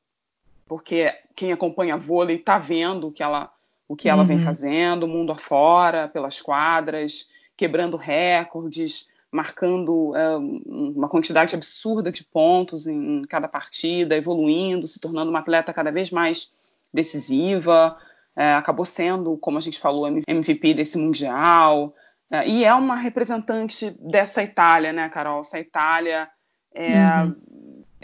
porque 0.66 1.12
quem 1.36 1.52
acompanha 1.52 1.98
vôlei 1.98 2.36
está 2.36 2.56
vendo 2.56 3.10
que 3.10 3.22
ela 3.22 3.52
o 3.86 3.94
que 3.94 4.08
ela 4.08 4.22
uhum. 4.22 4.26
vem 4.26 4.38
fazendo, 4.38 5.06
mundo 5.06 5.32
afora, 5.32 6.08
pelas 6.08 6.40
quadras, 6.40 7.28
quebrando 7.54 7.98
recordes, 7.98 9.10
marcando 9.30 10.16
é, 10.16 10.36
uma 10.66 11.10
quantidade 11.10 11.54
absurda 11.54 12.10
de 12.10 12.24
pontos 12.24 12.86
em, 12.86 13.20
cada 13.28 13.46
partida, 13.46 14.16
evoluindo, 14.16 14.86
se 14.86 14.98
tornando 14.98 15.28
uma 15.28 15.40
atleta 15.40 15.74
cada 15.74 15.92
vez 15.92 16.10
mais 16.10 16.50
decisiva. 16.90 17.98
É, 18.36 18.54
acabou 18.54 18.84
sendo, 18.84 19.36
como 19.36 19.58
a 19.58 19.60
gente 19.60 19.78
falou, 19.78 20.08
MVP 20.26 20.74
desse 20.74 20.98
Mundial. 20.98 21.94
É, 22.30 22.48
e 22.48 22.64
é 22.64 22.74
uma 22.74 22.96
representante 22.96 23.90
dessa 24.00 24.42
Itália, 24.42 24.92
né, 24.92 25.08
Carol? 25.08 25.40
Essa 25.40 25.60
Itália 25.60 26.28
é, 26.74 27.22
uhum. 27.22 27.36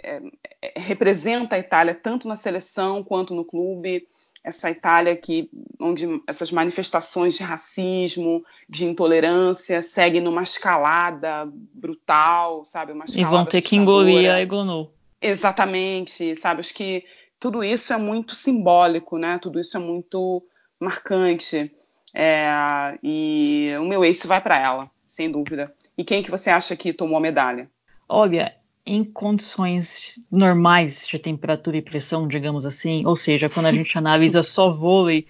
é, 0.03 0.23
é, 0.63 0.73
representa 0.77 1.57
a 1.57 1.59
Itália 1.59 1.95
tanto 1.95 2.29
na 2.29 2.37
seleção 2.37 3.03
quanto 3.03 3.35
no 3.35 3.45
clube. 3.45 4.07
Essa 4.43 4.71
Itália 4.71 5.15
que, 5.17 5.51
onde 5.79 6.07
essas 6.27 6.51
manifestações 6.51 7.37
de 7.37 7.43
racismo, 7.43 8.43
de 8.69 8.87
intolerância, 8.87 9.83
seguem 9.83 10.23
numa 10.23 10.43
escalada 10.43 11.47
brutal, 11.75 12.65
sabe? 12.65 12.93
Uma 12.93 13.05
e 13.15 13.25
vão 13.25 13.45
ter 13.45 13.61
que 13.61 13.77
engolir 13.77 14.31
a 14.31 14.41
Egonu. 14.41 14.91
Exatamente, 15.21 16.35
sabe? 16.37 16.61
Acho 16.61 16.73
que 16.73 17.05
tudo 17.41 17.65
isso 17.65 17.93
é 17.93 17.97
muito 17.97 18.35
simbólico, 18.35 19.17
né? 19.19 19.39
Tudo 19.39 19.59
isso 19.59 19.77
é 19.77 19.81
muito 19.81 20.43
marcante. 20.79 21.73
É, 22.15 22.99
e 23.03 23.73
o 23.81 23.85
meu 23.85 24.05
ace 24.05 24.27
vai 24.27 24.41
para 24.41 24.59
ela, 24.59 24.91
sem 25.09 25.31
dúvida. 25.31 25.75
E 25.97 26.05
quem 26.05 26.23
que 26.23 26.31
você 26.31 26.51
acha 26.51 26.77
que 26.77 26.93
tomou 26.93 27.17
a 27.17 27.21
medalha? 27.21 27.71
Olha, 28.07 28.55
em 28.85 29.03
condições 29.05 30.21
normais 30.31 31.07
de 31.07 31.19
temperatura 31.19 31.77
e 31.77 31.83
pressão, 31.83 32.29
digamos 32.29 32.67
assim, 32.67 33.07
ou 33.07 33.17
seja, 33.17 33.49
quando 33.49 33.67
a 33.67 33.73
gente 33.73 33.97
analisa 33.97 34.43
só 34.43 34.71
vôlei, 34.71 35.27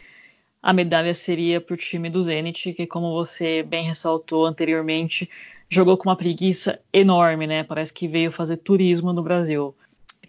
a 0.62 0.72
medalha 0.72 1.14
seria 1.14 1.60
para 1.60 1.74
o 1.74 1.76
time 1.76 2.10
do 2.10 2.22
Zenit, 2.22 2.72
que, 2.72 2.86
como 2.86 3.12
você 3.12 3.62
bem 3.62 3.86
ressaltou 3.86 4.46
anteriormente, 4.46 5.28
jogou 5.68 5.96
com 5.96 6.08
uma 6.08 6.16
preguiça 6.16 6.80
enorme, 6.92 7.46
né? 7.46 7.62
Parece 7.62 7.92
que 7.92 8.08
veio 8.08 8.32
fazer 8.32 8.56
turismo 8.56 9.12
no 9.12 9.22
Brasil. 9.22 9.74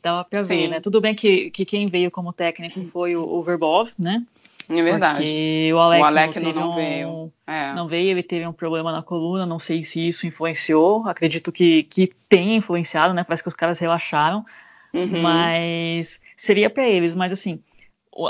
Dava 0.02 0.24
para 0.24 0.42
ver, 0.42 0.68
né? 0.68 0.80
Tudo 0.80 1.00
bem 1.00 1.14
que, 1.14 1.52
que 1.52 1.64
quem 1.64 1.86
veio 1.86 2.10
como 2.10 2.34
técnico 2.34 2.84
foi 2.92 3.16
o, 3.16 3.24
o 3.24 3.44
Verbov, 3.44 3.90
né? 3.98 4.26
É 4.70 4.82
verdade. 4.82 5.18
Porque 5.18 5.74
o 5.74 5.80
Alec, 5.80 6.02
o 6.02 6.06
Alec 6.06 6.40
não, 6.40 6.54
não, 6.54 6.72
um, 6.72 6.76
veio. 6.76 7.34
É. 7.46 7.74
Não 7.74 7.88
veio, 7.88 8.12
ele 8.12 8.24
teve 8.24 8.48
um 8.48 8.54
problema 8.54 8.92
na 8.92 9.04
coluna, 9.04 9.46
não 9.46 9.60
sei 9.60 9.84
se 9.84 10.08
isso 10.08 10.26
influenciou. 10.26 11.08
Acredito 11.08 11.52
que, 11.52 11.84
que 11.84 12.12
tenha 12.30 12.56
influenciado, 12.56 13.14
né? 13.14 13.24
Parece 13.24 13.44
que 13.44 13.50
os 13.50 13.56
caras 13.56 13.80
relaxaram. 13.80 14.46
Uhum. 14.94 15.22
Mas 15.22 16.22
seria 16.36 16.70
para 16.70 16.88
eles. 16.88 17.14
Mas 17.14 17.34
assim, 17.34 17.62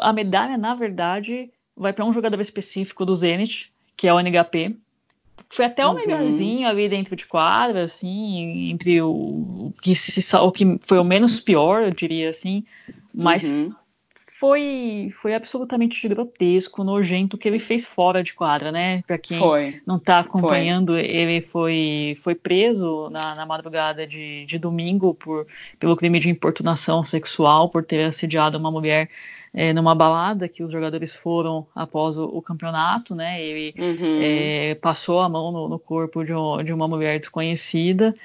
a 0.02 0.12
medalha, 0.12 0.58
na 0.58 0.74
verdade, 0.74 1.52
vai 1.76 1.94
para 1.94 2.06
um 2.06 2.14
jogador 2.14 2.40
específico 2.42 3.06
do 3.06 3.16
Zenit, 3.16 3.72
que 3.96 4.08
é 4.08 4.14
o 4.14 4.20
NHP. 4.20 4.78
Foi 5.50 5.66
até 5.66 5.86
o 5.86 5.90
uhum. 5.90 5.96
melhorzinho 5.96 6.68
ali 6.68 6.88
dentro 6.88 7.16
de 7.16 7.26
quadra, 7.26 7.84
assim, 7.84 8.70
entre 8.70 9.02
o, 9.02 9.10
o 9.10 9.74
que, 9.82 9.94
se, 9.96 10.36
o 10.36 10.52
que 10.52 10.80
foi 10.84 10.98
o 10.98 11.04
menos 11.04 11.40
pior, 11.40 11.84
eu 11.84 11.90
diria 11.90 12.30
assim. 12.30 12.64
Mas 13.14 13.44
uhum 13.44 13.74
foi, 14.42 15.14
foi 15.22 15.36
absolutamente 15.36 16.08
grotesco, 16.10 16.84
nojento 16.84 17.36
o 17.36 17.40
que 17.40 17.48
ele 17.48 17.60
fez 17.60 17.86
fora 17.86 18.24
de 18.24 18.34
quadra, 18.34 18.72
né? 18.72 19.04
Para 19.06 19.20
quem 19.20 19.38
foi. 19.38 19.80
não 19.86 19.98
está 19.98 20.18
acompanhando, 20.18 20.94
foi. 20.94 21.06
ele 21.06 21.42
foi, 21.42 22.18
foi 22.24 22.34
preso 22.34 23.08
na, 23.12 23.36
na 23.36 23.46
madrugada 23.46 24.08
de, 24.08 24.44
de 24.48 24.58
domingo 24.58 25.14
por, 25.14 25.46
pelo 25.80 25.96
crime 25.96 26.20
de 26.20 26.28
importunação 26.28 27.04
sexual, 27.04 27.70
por 27.70 27.84
ter 27.84 28.06
assediado 28.06 28.58
uma 28.58 28.72
mulher 28.72 29.10
é, 29.54 29.74
numa 29.74 29.94
balada 29.94 30.48
que 30.48 30.64
os 30.64 30.72
jogadores 30.72 31.14
foram 31.14 31.68
após 31.76 32.18
o, 32.18 32.26
o 32.26 32.42
campeonato, 32.42 33.14
né? 33.14 33.42
Ele 33.42 33.74
uhum. 33.78 34.20
é, 34.22 34.76
passou 34.76 35.20
a 35.20 35.28
mão 35.28 35.52
no, 35.52 35.68
no 35.68 35.80
corpo 35.80 36.24
de, 36.24 36.34
um, 36.34 36.64
de 36.64 36.72
uma 36.72 36.88
mulher 36.88 37.20
desconhecida 37.20 38.16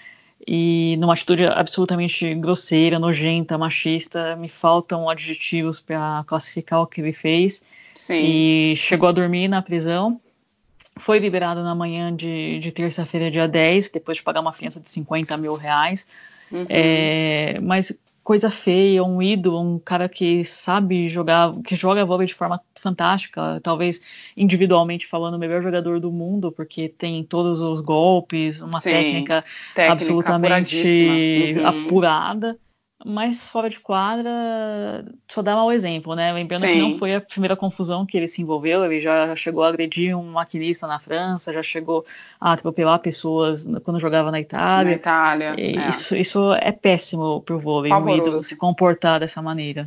e 0.47 0.97
numa 0.99 1.15
atitude 1.15 1.45
absolutamente 1.45 2.35
grosseira, 2.35 2.99
nojenta, 2.99 3.59
machista, 3.59 4.37
me 4.37 4.49
faltam 4.49 5.09
adjetivos 5.09 5.81
para 5.81 6.23
classificar 6.27 6.83
o 6.83 6.87
que 6.87 7.01
ele 7.01 7.13
fez. 7.13 7.65
Sim. 7.95 8.23
E 8.23 8.77
chegou 8.77 9.09
a 9.09 9.13
dormir 9.13 9.49
na 9.49 9.63
prisão. 9.63 10.21
Foi 10.99 11.19
liberado 11.19 11.63
na 11.63 11.75
manhã 11.75 12.15
de, 12.15 12.59
de 12.61 12.71
terça-feira, 12.71 13.31
dia 13.31 13.49
10, 13.49 13.91
depois 13.91 14.19
de 14.19 14.23
pagar 14.23 14.41
uma 14.41 14.53
fiança 14.53 14.81
de 14.81 14.89
50 14.89 15.37
mil 15.37 15.55
reais. 15.55 16.07
Uhum. 16.51 16.67
É, 16.69 17.59
mas 17.61 17.93
coisa 18.27 18.51
feia, 18.51 19.05
um 19.05 19.23
ídolo, 19.23 19.61
um 19.61 19.79
cara 19.79 20.09
que 20.09 20.45
sabe 20.45 21.09
jogar, 21.09 21.53
que 21.63 21.77
joga 21.77 22.05
vôlei 22.05 22.27
de 22.27 22.35
forma 22.35 22.61
fantástica, 22.75 23.61
talvez 23.63 24.01
individualmente 24.37 25.07
falando, 25.07 25.35
o 25.35 25.39
melhor 25.39 25.63
jogador 25.63 26.01
do 26.01 26.11
mundo, 26.11 26.51
porque 26.51 26.89
tem 26.89 27.23
todos 27.23 27.61
os 27.61 27.81
golpes, 27.81 28.61
uma 28.61 28.81
Sim, 28.81 28.91
técnica, 28.91 29.45
técnica 29.77 29.93
absolutamente 29.93 31.55
uhum. 31.57 31.67
apurada 31.69 32.59
mas 33.09 33.45
fora 33.45 33.71
de 33.71 33.79
quadra 33.79 35.05
só 35.29 35.41
dá 35.41 35.55
mau 35.55 35.73
exemplo, 35.73 36.17
né? 36.17 36.33
Lembrando 36.33 36.63
Sim. 36.63 36.73
que 36.73 36.81
não 36.81 36.99
foi 36.99 37.15
a 37.15 37.21
primeira 37.21 37.55
confusão 37.55 38.05
que 38.05 38.17
ele 38.17 38.27
se 38.27 38.43
envolveu, 38.43 38.85
ele 38.85 39.01
já 39.01 39.37
chegou 39.37 39.63
a 39.63 39.69
agredir 39.69 40.19
um 40.19 40.33
maquinista 40.33 40.89
na 40.89 40.99
França, 40.99 41.53
já 41.53 41.63
chegou 41.63 42.05
a 42.41 42.53
atropelar 42.53 42.99
pessoas 42.99 43.65
quando 43.85 44.01
jogava 44.01 44.33
na 44.33 44.41
Itália. 44.41 44.91
Na 44.91 44.97
Itália. 44.97 45.55
É. 45.57 45.89
Isso, 45.89 46.17
isso 46.17 46.53
é 46.55 46.73
péssimo 46.73 47.43
pro 47.43 47.61
vôlei, 47.61 47.93
o 47.93 48.11
ídolo 48.11 48.43
se 48.43 48.57
comportar 48.57 49.21
dessa 49.21 49.41
maneira. 49.41 49.87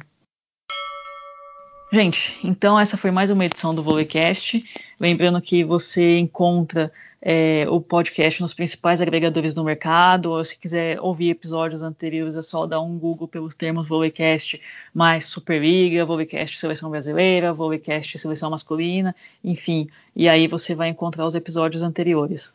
Gente, 1.92 2.40
então 2.42 2.80
essa 2.80 2.96
foi 2.96 3.12
mais 3.12 3.32
uma 3.32 3.46
edição 3.46 3.76
do 3.76 3.84
Volleycast. 3.84 4.64
Lembrando 5.00 5.42
que 5.42 5.64
você 5.64 6.20
encontra 6.20 6.90
é, 7.22 7.66
o 7.70 7.82
podcast 7.82 8.42
nos 8.42 8.54
principais 8.54 9.02
agregadores 9.02 9.54
do 9.54 9.64
mercado, 9.64 10.32
ou 10.32 10.44
se 10.44 10.58
quiser 10.58 11.00
ouvir 11.02 11.30
episódios 11.30 11.84
anteriores, 11.84 12.38
é 12.38 12.42
só 12.42 12.66
dar 12.66 12.80
um 12.82 12.98
Google 12.98 13.28
pelos 13.28 13.56
termos 13.56 13.88
Volleycast 13.88 14.62
mais 14.94 15.26
Superliga, 15.26 16.06
Volleycast 16.06 16.58
Seleção 16.58 16.90
Brasileira, 16.90 17.54
Volleycast 17.54 18.18
Seleção 18.18 18.50
Masculina, 18.50 19.16
enfim, 19.44 19.90
e 20.16 20.30
aí 20.30 20.48
você 20.48 20.74
vai 20.74 20.90
encontrar 20.90 21.26
os 21.26 21.36
episódios 21.36 21.84
anteriores. 21.84 22.54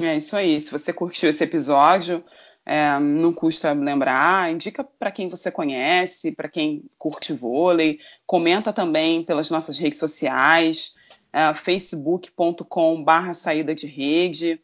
É 0.00 0.16
isso 0.16 0.34
aí. 0.36 0.58
Se 0.60 0.72
você 0.72 0.90
curtiu 0.90 1.28
esse 1.28 1.44
episódio, 1.44 2.24
é, 2.64 2.98
não 2.98 3.32
custa 3.32 3.72
lembrar, 3.72 4.50
indica 4.50 4.82
para 4.82 5.10
quem 5.10 5.28
você 5.28 5.50
conhece, 5.50 6.32
para 6.32 6.48
quem 6.48 6.84
curte 6.96 7.32
vôlei, 7.32 7.98
comenta 8.24 8.72
também 8.72 9.22
pelas 9.22 9.50
nossas 9.50 9.76
redes 9.76 9.98
sociais 9.98 10.96
uh, 11.32 11.54
facebook.com 11.54 13.02
barra 13.02 13.32
saída 13.34 13.74
de 13.74 13.86
rede, 13.86 14.60